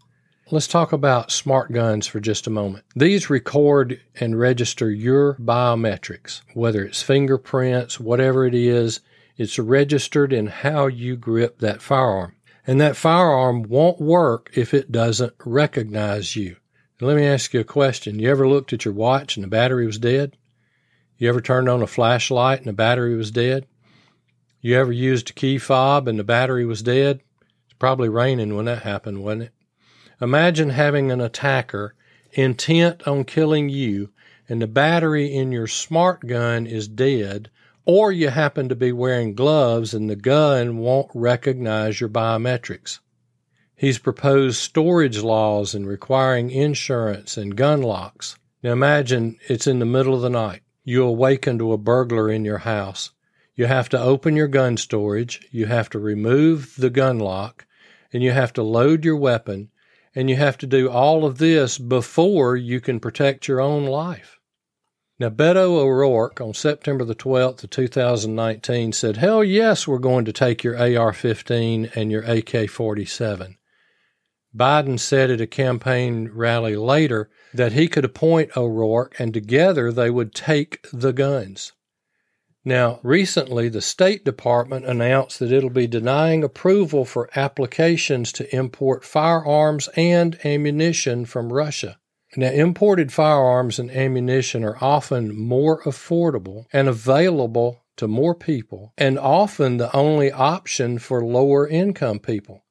Let's 0.51 0.67
talk 0.67 0.93
about 0.93 1.31
smart 1.31 1.71
guns 1.71 2.05
for 2.05 2.19
just 2.19 2.45
a 2.45 2.51
moment. 2.51 2.85
These 2.95 3.31
record 3.31 3.99
and 4.19 4.37
register 4.37 4.91
your 4.91 5.33
biometrics, 5.37 6.41
whether 6.53 6.85
it's 6.85 7.01
fingerprints, 7.01 7.99
whatever 7.99 8.45
it 8.45 8.53
is, 8.53 8.99
it's 9.35 9.57
registered 9.57 10.31
in 10.31 10.45
how 10.45 10.85
you 10.85 11.15
grip 11.15 11.57
that 11.57 11.81
firearm. 11.81 12.35
And 12.67 12.79
that 12.79 12.97
firearm 12.97 13.63
won't 13.63 13.99
work 13.99 14.51
if 14.53 14.75
it 14.75 14.91
doesn't 14.91 15.33
recognize 15.43 16.35
you. 16.35 16.57
let 17.01 17.17
me 17.17 17.25
ask 17.25 17.51
you 17.55 17.61
a 17.61 17.63
question. 17.63 18.19
You 18.19 18.29
ever 18.29 18.47
looked 18.47 18.73
at 18.73 18.85
your 18.85 18.93
watch 18.93 19.37
and 19.37 19.43
the 19.43 19.47
battery 19.47 19.87
was 19.87 19.97
dead? 19.97 20.37
You 21.19 21.27
ever 21.27 21.41
turned 21.41 21.67
on 21.67 21.81
a 21.81 21.87
flashlight 21.87 22.59
and 22.59 22.67
the 22.67 22.73
battery 22.73 23.13
was 23.13 23.29
dead? 23.29 23.67
You 24.61 24.77
ever 24.77 24.93
used 24.93 25.29
a 25.29 25.33
key 25.33 25.57
fob 25.57 26.07
and 26.07 26.17
the 26.17 26.23
battery 26.23 26.65
was 26.65 26.81
dead? 26.81 27.19
It's 27.65 27.73
probably 27.77 28.07
raining 28.07 28.55
when 28.55 28.63
that 28.65 28.83
happened, 28.83 29.21
wasn't 29.21 29.43
it? 29.43 29.53
Imagine 30.21 30.69
having 30.69 31.11
an 31.11 31.19
attacker 31.19 31.93
intent 32.31 33.05
on 33.05 33.25
killing 33.25 33.67
you 33.67 34.11
and 34.47 34.61
the 34.61 34.67
battery 34.67 35.35
in 35.35 35.51
your 35.51 35.67
smart 35.67 36.25
gun 36.25 36.65
is 36.65 36.87
dead 36.87 37.49
or 37.83 38.13
you 38.13 38.29
happen 38.29 38.69
to 38.69 38.75
be 38.75 38.93
wearing 38.93 39.35
gloves 39.35 39.93
and 39.93 40.09
the 40.09 40.15
gun 40.15 40.77
won't 40.77 41.11
recognize 41.13 41.99
your 41.99 42.09
biometrics. 42.09 42.99
He's 43.75 43.99
proposed 43.99 44.55
storage 44.55 45.19
laws 45.19 45.75
and 45.75 45.85
requiring 45.85 46.49
insurance 46.49 47.35
and 47.35 47.57
gun 47.57 47.81
locks. 47.81 48.37
Now 48.63 48.71
imagine 48.71 49.37
it's 49.49 49.67
in 49.67 49.79
the 49.79 49.85
middle 49.85 50.15
of 50.15 50.21
the 50.21 50.29
night. 50.29 50.61
You 50.89 51.03
awaken 51.03 51.59
to 51.59 51.71
a 51.71 51.77
burglar 51.77 52.31
in 52.31 52.43
your 52.43 52.57
house. 52.57 53.11
You 53.53 53.67
have 53.67 53.89
to 53.89 54.01
open 54.01 54.35
your 54.35 54.47
gun 54.47 54.75
storage, 54.75 55.47
you 55.51 55.67
have 55.67 55.87
to 55.91 55.99
remove 55.99 56.73
the 56.77 56.89
gun 56.89 57.19
lock, 57.19 57.67
and 58.11 58.23
you 58.23 58.31
have 58.31 58.53
to 58.53 58.63
load 58.63 59.05
your 59.05 59.15
weapon, 59.15 59.69
and 60.15 60.31
you 60.31 60.35
have 60.37 60.57
to 60.57 60.65
do 60.65 60.89
all 60.89 61.25
of 61.25 61.37
this 61.37 61.77
before 61.77 62.55
you 62.55 62.81
can 62.81 62.99
protect 62.99 63.47
your 63.47 63.61
own 63.61 63.85
life. 63.85 64.39
Now, 65.19 65.29
Beto 65.29 65.77
O'Rourke 65.77 66.41
on 66.41 66.55
September 66.55 67.05
the 67.05 67.13
12th 67.13 67.65
of 67.65 67.69
2019 67.69 68.91
said, 68.91 69.17
Hell 69.17 69.43
yes, 69.43 69.87
we're 69.87 69.99
going 69.99 70.25
to 70.25 70.33
take 70.33 70.63
your 70.63 70.75
AR 70.75 71.13
15 71.13 71.91
and 71.93 72.11
your 72.11 72.23
AK 72.23 72.67
47. 72.67 73.58
Biden 74.55 74.99
said 74.99 75.29
at 75.29 75.41
a 75.41 75.47
campaign 75.47 76.29
rally 76.33 76.75
later 76.75 77.29
that 77.53 77.73
he 77.73 77.87
could 77.87 78.05
appoint 78.05 78.57
O'Rourke 78.57 79.15
and 79.19 79.33
together 79.33 79.91
they 79.91 80.09
would 80.09 80.33
take 80.33 80.79
the 80.91 81.13
guns. 81.13 81.73
Now, 82.65 82.99
recently, 83.03 83.69
the 83.69 83.81
State 83.81 84.25
Department 84.25 84.85
announced 84.85 85.39
that 85.39 85.51
it'll 85.51 85.69
be 85.69 85.87
denying 85.87 86.43
approval 86.43 87.05
for 87.05 87.29
applications 87.35 88.31
to 88.33 88.55
import 88.55 89.05
firearms 89.05 89.87
and 89.95 90.37
ammunition 90.45 91.25
from 91.25 91.53
Russia. 91.53 91.97
Now, 92.35 92.51
imported 92.51 93.11
firearms 93.11 93.79
and 93.79 93.89
ammunition 93.89 94.63
are 94.63 94.77
often 94.81 95.35
more 95.35 95.81
affordable 95.83 96.65
and 96.73 96.87
available 96.87 97.85
to 97.97 98.07
more 98.07 98.35
people, 98.35 98.93
and 98.97 99.17
often 99.17 99.77
the 99.77 99.95
only 99.95 100.31
option 100.31 100.99
for 100.99 101.25
lower 101.25 101.67
income 101.67 102.19
people. 102.19 102.63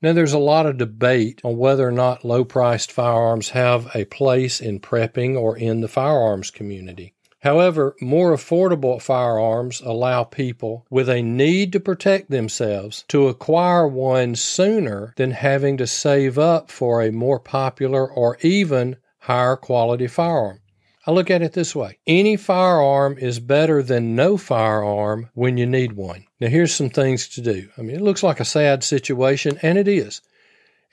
Now, 0.00 0.12
there's 0.12 0.32
a 0.32 0.38
lot 0.38 0.66
of 0.66 0.78
debate 0.78 1.40
on 1.42 1.56
whether 1.56 1.88
or 1.88 1.92
not 1.92 2.24
low 2.24 2.44
priced 2.44 2.92
firearms 2.92 3.50
have 3.50 3.90
a 3.96 4.04
place 4.04 4.60
in 4.60 4.78
prepping 4.78 5.36
or 5.36 5.56
in 5.56 5.80
the 5.80 5.88
firearms 5.88 6.52
community. 6.52 7.14
However, 7.40 7.96
more 8.00 8.32
affordable 8.32 9.00
firearms 9.02 9.80
allow 9.80 10.24
people 10.24 10.86
with 10.90 11.08
a 11.08 11.22
need 11.22 11.72
to 11.72 11.80
protect 11.80 12.30
themselves 12.30 13.04
to 13.08 13.28
acquire 13.28 13.86
one 13.86 14.34
sooner 14.34 15.14
than 15.16 15.30
having 15.32 15.76
to 15.78 15.86
save 15.86 16.38
up 16.38 16.70
for 16.70 17.02
a 17.02 17.12
more 17.12 17.40
popular 17.40 18.08
or 18.08 18.38
even 18.40 18.96
higher 19.20 19.56
quality 19.56 20.06
firearm. 20.06 20.60
I 21.08 21.10
look 21.10 21.30
at 21.30 21.42
it 21.42 21.54
this 21.54 21.74
way 21.74 21.98
any 22.06 22.36
firearm 22.36 23.18
is 23.18 23.40
better 23.40 23.82
than 23.82 24.14
no 24.14 24.36
firearm 24.36 25.30
when 25.34 25.56
you 25.56 25.66
need 25.66 25.94
one. 25.94 26.26
Now, 26.38 26.46
here's 26.46 26.72
some 26.72 26.90
things 26.90 27.26
to 27.30 27.40
do. 27.40 27.68
I 27.76 27.82
mean, 27.82 27.96
it 27.96 28.02
looks 28.02 28.22
like 28.22 28.38
a 28.38 28.44
sad 28.44 28.84
situation, 28.84 29.58
and 29.62 29.76
it 29.76 29.88
is. 29.88 30.20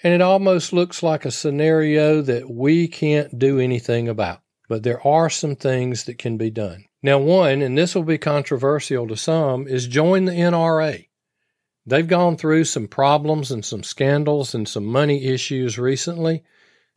And 0.02 0.14
it 0.14 0.22
almost 0.22 0.74
looks 0.74 1.04
like 1.04 1.26
a 1.26 1.32
scenario 1.32 2.22
that 2.24 2.50
we 2.50 2.88
can't 2.88 3.38
do 3.38 3.60
anything 3.60 4.08
about 4.10 4.42
but 4.68 4.84
there 4.84 5.06
are 5.06 5.30
some 5.30 5.56
things 5.56 6.06
that 6.06 6.18
can 6.18 6.38
be 6.38 6.50
done. 6.50 6.86
Now, 7.02 7.20
one, 7.20 7.62
and 7.62 7.78
this 7.78 7.94
will 7.94 8.04
be 8.04 8.18
controversial 8.18 9.08
to 9.08 9.18
some, 9.18 9.68
is 9.68 9.88
join 9.88 10.26
the 10.26 10.32
NRA. 10.32 11.08
They've 11.86 12.08
gone 12.08 12.36
through 12.36 12.64
some 12.64 12.88
problems 12.88 13.52
and 13.52 13.64
some 13.64 13.84
scandals 13.84 14.56
and 14.56 14.68
some 14.68 14.86
money 14.86 15.26
issues 15.26 15.78
recently. 15.78 16.44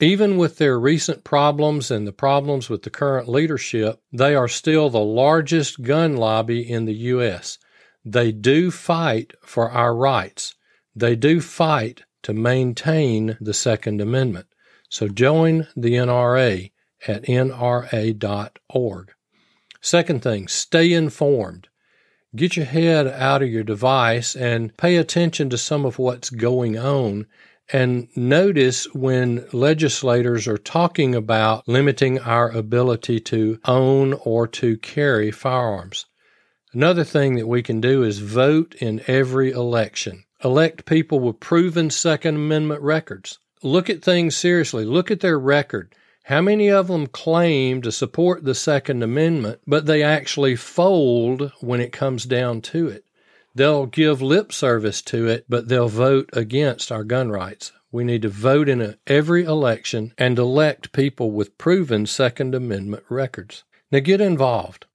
Even 0.01 0.37
with 0.37 0.59
their 0.59 0.79
recent 0.79 1.25
problems 1.25 1.91
and 1.91 2.07
the 2.07 2.13
problems 2.13 2.71
with 2.71 2.83
the 2.83 2.91
current 2.91 3.29
leadership, 3.29 4.01
they 4.13 4.35
are 4.35 4.47
still 4.47 4.91
the 4.91 5.01
largest 5.01 5.83
gun 5.83 6.17
lobby 6.17 6.61
in 6.61 6.85
the 6.85 6.95
U.S. 6.95 7.59
They 8.05 8.31
do 8.31 8.71
fight 8.71 9.33
for 9.43 9.71
our 9.71 9.95
rights. 9.95 10.55
They 10.95 11.17
do 11.17 11.41
fight 11.41 12.05
to 12.23 12.33
maintain 12.33 13.37
the 13.41 13.55
Second 13.55 14.01
Amendment. 14.01 14.47
So 14.89 15.09
join 15.09 15.67
the 15.77 15.95
NRA 15.95 16.71
at 17.07 17.25
nra.org. 17.25 19.13
Second 19.81 20.23
thing, 20.23 20.49
stay 20.49 20.93
informed. 20.93 21.69
Get 22.37 22.57
your 22.57 22.67
head 22.67 23.07
out 23.07 23.43
of 23.43 23.49
your 23.49 23.65
device 23.65 24.37
and 24.37 24.77
pay 24.77 24.97
attention 24.97 25.51
to 25.51 25.59
some 25.59 25.85
of 25.85 25.99
what's 25.99 26.31
going 26.31 26.79
on 26.79 27.27
and 27.73 28.09
notice 28.17 28.93
when 28.95 29.47
legislators 29.53 30.49
are 30.49 30.59
talking 30.59 31.15
about 31.15 31.69
limiting 31.69 32.19
our 32.21 32.51
ability 32.51 33.21
to 33.21 33.59
own 33.65 34.15
or 34.25 34.47
to 34.47 34.77
carry 34.79 35.31
firearms. 35.31 36.07
Another 36.73 37.05
thing 37.05 37.37
that 37.37 37.49
we 37.49 37.63
can 37.63 37.81
do 37.81 38.03
is 38.03 38.19
vote 38.19 38.75
in 38.77 39.03
every 39.07 39.51
election. 39.51 40.25
Elect 40.45 40.87
people 40.87 41.19
with 41.19 41.41
proven 41.41 41.91
Second 41.91 42.37
Amendment 42.37 42.83
records. 42.83 43.39
Look 43.63 43.91
at 43.91 44.03
things 44.03 44.37
seriously. 44.37 44.85
Look 44.85 45.11
at 45.11 45.21
their 45.21 45.39
record. 45.39 45.95
How 46.25 46.43
many 46.43 46.71
of 46.71 46.89
them 46.89 47.07
claim 47.07 47.81
to 47.83 47.91
support 47.91 48.45
the 48.45 48.55
Second 48.55 49.03
Amendment, 49.03 49.61
but 49.67 49.87
they 49.87 50.03
actually 50.03 50.57
fold 50.57 51.51
when 51.61 51.81
it 51.81 51.91
comes 51.91 52.27
down 52.27 52.61
to 52.63 52.89
it? 52.89 53.05
They'll 53.59 53.87
give 53.87 54.23
lip 54.23 54.53
service 54.53 55.03
to 55.03 55.27
it, 55.27 55.47
but 55.49 55.67
they'll 55.67 55.89
vote 55.89 56.31
against 56.33 56.93
our 56.93 57.03
gun 57.03 57.33
rights. 57.33 57.73
We 57.91 58.05
need 58.05 58.23
to 58.23 58.29
vote 58.29 58.69
in 58.69 58.95
every 59.05 59.43
election 59.43 60.15
and 60.17 60.39
elect 60.39 60.93
people 60.93 61.33
with 61.33 61.59
proven 61.59 62.07
Second 62.07 62.55
Amendment 62.55 63.03
records. 63.09 63.65
Now 63.91 63.99
get 63.99 64.21
involved. 64.21 64.87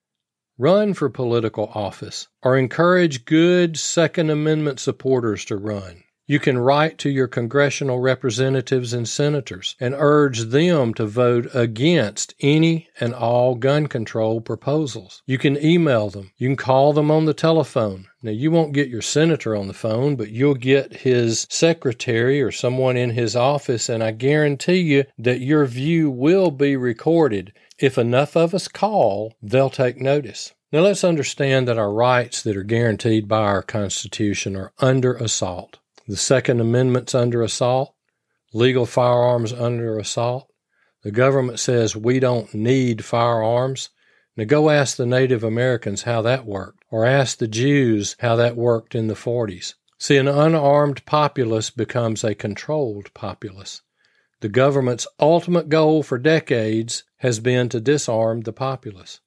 Run 0.57 0.93
for 0.93 1.09
political 1.09 1.73
office 1.75 2.29
or 2.41 2.57
encourage 2.57 3.25
good 3.25 3.75
Second 3.77 4.29
Amendment 4.29 4.79
supporters 4.79 5.43
to 5.43 5.57
run. 5.57 6.05
You 6.25 6.39
can 6.39 6.57
write 6.57 6.97
to 6.99 7.09
your 7.09 7.27
congressional 7.27 7.99
representatives 7.99 8.93
and 8.93 9.09
senators 9.09 9.75
and 9.77 9.93
urge 9.97 10.39
them 10.39 10.93
to 10.93 11.05
vote 11.05 11.49
against 11.53 12.33
any 12.39 12.87
and 12.97 13.13
all 13.13 13.55
gun 13.55 13.87
control 13.87 14.39
proposals. 14.39 15.21
You 15.25 15.37
can 15.37 15.61
email 15.61 16.09
them. 16.09 16.31
You 16.37 16.47
can 16.47 16.55
call 16.55 16.93
them 16.93 17.11
on 17.11 17.25
the 17.25 17.33
telephone. 17.33 18.07
Now, 18.21 18.31
you 18.31 18.51
won't 18.51 18.71
get 18.71 18.87
your 18.87 19.01
senator 19.01 19.53
on 19.53 19.67
the 19.67 19.73
phone, 19.73 20.15
but 20.15 20.29
you'll 20.29 20.55
get 20.55 20.93
his 21.01 21.45
secretary 21.49 22.41
or 22.41 22.51
someone 22.51 22.95
in 22.95 23.09
his 23.09 23.35
office, 23.35 23.89
and 23.89 24.01
I 24.01 24.11
guarantee 24.11 24.79
you 24.79 25.03
that 25.17 25.41
your 25.41 25.65
view 25.65 26.09
will 26.09 26.51
be 26.51 26.77
recorded. 26.77 27.51
If 27.79 27.97
enough 27.97 28.37
of 28.37 28.53
us 28.53 28.69
call, 28.69 29.33
they'll 29.41 29.69
take 29.69 29.99
notice. 29.99 30.53
Now, 30.71 30.79
let's 30.79 31.03
understand 31.03 31.67
that 31.67 31.77
our 31.77 31.91
rights 31.91 32.41
that 32.43 32.55
are 32.55 32.63
guaranteed 32.63 33.27
by 33.27 33.41
our 33.41 33.61
Constitution 33.61 34.55
are 34.55 34.71
under 34.79 35.15
assault. 35.15 35.79
The 36.05 36.17
Second 36.17 36.59
Amendment's 36.59 37.15
under 37.15 37.41
assault, 37.41 37.95
legal 38.51 38.85
firearms 38.85 39.53
under 39.53 39.97
assault. 39.97 40.51
The 41.01 41.11
government 41.11 41.59
says 41.59 41.95
we 41.95 42.19
don't 42.19 42.53
need 42.53 43.05
firearms. 43.05 43.89
Now 44.35 44.43
go 44.43 44.69
ask 44.69 44.97
the 44.97 45.05
Native 45.05 45.45
Americans 45.45 46.03
how 46.03 46.21
that 46.23 46.45
worked, 46.45 46.83
or 46.91 47.05
ask 47.05 47.37
the 47.37 47.47
Jews 47.47 48.17
how 48.19 48.35
that 48.35 48.57
worked 48.57 48.95
in 48.95 49.07
the 49.07 49.13
40s. 49.13 49.75
See, 49.97 50.17
an 50.17 50.27
unarmed 50.27 51.05
populace 51.05 51.69
becomes 51.69 52.25
a 52.25 52.35
controlled 52.35 53.13
populace. 53.13 53.81
The 54.41 54.49
government's 54.49 55.07
ultimate 55.21 55.69
goal 55.69 56.03
for 56.03 56.17
decades 56.17 57.05
has 57.19 57.39
been 57.39 57.69
to 57.69 57.79
disarm 57.79 58.41
the 58.41 58.51
populace. 58.51 59.21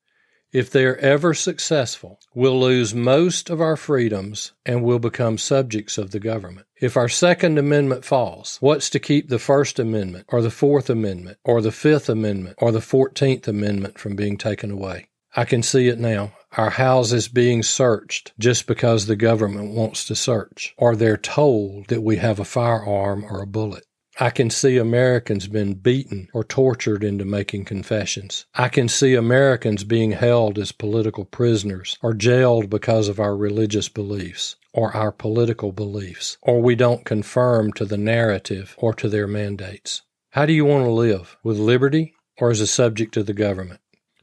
If 0.56 0.70
they're 0.70 0.98
ever 1.00 1.34
successful, 1.34 2.18
we'll 2.34 2.58
lose 2.58 2.94
most 2.94 3.50
of 3.50 3.60
our 3.60 3.76
freedoms 3.76 4.52
and 4.64 4.82
we'll 4.82 4.98
become 4.98 5.36
subjects 5.36 5.98
of 5.98 6.12
the 6.12 6.18
government. 6.18 6.66
If 6.80 6.96
our 6.96 7.10
Second 7.10 7.58
Amendment 7.58 8.06
falls, 8.06 8.56
what's 8.62 8.88
to 8.88 8.98
keep 8.98 9.28
the 9.28 9.38
First 9.38 9.78
Amendment 9.78 10.24
or 10.28 10.40
the 10.40 10.50
Fourth 10.50 10.88
Amendment 10.88 11.36
or 11.44 11.60
the 11.60 11.72
Fifth 11.72 12.08
Amendment 12.08 12.56
or 12.56 12.72
the 12.72 12.80
Fourteenth 12.80 13.46
Amendment 13.46 13.98
from 13.98 14.16
being 14.16 14.38
taken 14.38 14.70
away? 14.70 15.08
I 15.36 15.44
can 15.44 15.62
see 15.62 15.88
it 15.88 15.98
now. 15.98 16.32
Our 16.56 16.70
houses 16.70 17.28
being 17.28 17.62
searched 17.62 18.32
just 18.38 18.66
because 18.66 19.04
the 19.04 19.16
government 19.16 19.74
wants 19.74 20.06
to 20.06 20.14
search, 20.14 20.74
or 20.78 20.96
they're 20.96 21.18
told 21.18 21.88
that 21.88 22.02
we 22.02 22.16
have 22.16 22.40
a 22.40 22.46
firearm 22.46 23.26
or 23.26 23.42
a 23.42 23.46
bullet. 23.46 23.84
I 24.18 24.30
can 24.30 24.48
see 24.48 24.78
Americans 24.78 25.46
being 25.46 25.74
beaten 25.74 26.30
or 26.32 26.42
tortured 26.42 27.04
into 27.04 27.26
making 27.26 27.66
confessions. 27.66 28.46
I 28.54 28.70
can 28.70 28.88
see 28.88 29.14
Americans 29.14 29.84
being 29.84 30.12
held 30.12 30.58
as 30.58 30.72
political 30.72 31.26
prisoners 31.26 31.98
or 32.02 32.14
jailed 32.14 32.70
because 32.70 33.08
of 33.08 33.20
our 33.20 33.36
religious 33.36 33.90
beliefs 33.90 34.56
or 34.72 34.96
our 34.96 35.12
political 35.12 35.70
beliefs, 35.70 36.38
or 36.40 36.62
we 36.62 36.74
don't 36.74 37.04
conform 37.04 37.74
to 37.74 37.84
the 37.84 37.98
narrative 37.98 38.74
or 38.78 38.94
to 38.94 39.10
their 39.10 39.26
mandates. 39.26 40.00
How 40.30 40.46
do 40.46 40.54
you 40.54 40.64
want 40.64 40.84
to 40.86 40.90
live? 40.90 41.36
With 41.42 41.58
liberty 41.58 42.14
or 42.38 42.50
as 42.50 42.62
a 42.62 42.66
subject 42.66 43.12
to 43.14 43.22
the 43.22 43.34
government? 43.34 43.80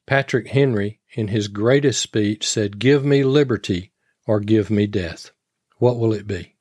Patrick 0.08 0.48
Henry, 0.48 1.02
in 1.14 1.28
his 1.28 1.48
greatest 1.48 2.02
speech, 2.02 2.48
said, 2.48 2.80
Give 2.80 3.06
me 3.06 3.24
liberty 3.24 3.94
or 4.26 4.40
give 4.40 4.72
me 4.72 4.88
death. 4.88 5.30
What 5.78 6.00
will 6.00 6.14
it 6.14 6.26
be? 6.26 6.53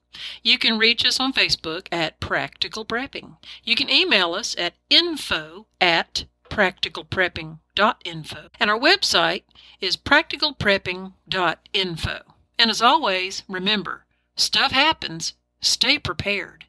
You 0.43 0.57
can 0.57 0.77
reach 0.77 1.05
us 1.05 1.21
on 1.21 1.31
Facebook 1.31 1.87
at 1.89 2.19
Practical 2.19 2.85
Prepping. 2.85 3.37
You 3.63 3.77
can 3.77 3.89
email 3.89 4.33
us 4.33 4.57
at 4.57 4.73
info 4.89 5.67
at 5.79 6.25
practicalprepping.info. 6.49 8.49
And 8.59 8.69
our 8.69 8.77
website 8.77 9.43
is 9.79 9.95
practicalprepping.info. 9.95 12.19
And 12.59 12.69
as 12.69 12.81
always, 12.81 13.43
remember, 13.47 14.05
stuff 14.35 14.73
happens. 14.73 15.33
Stay 15.61 15.97
prepared. 15.97 16.60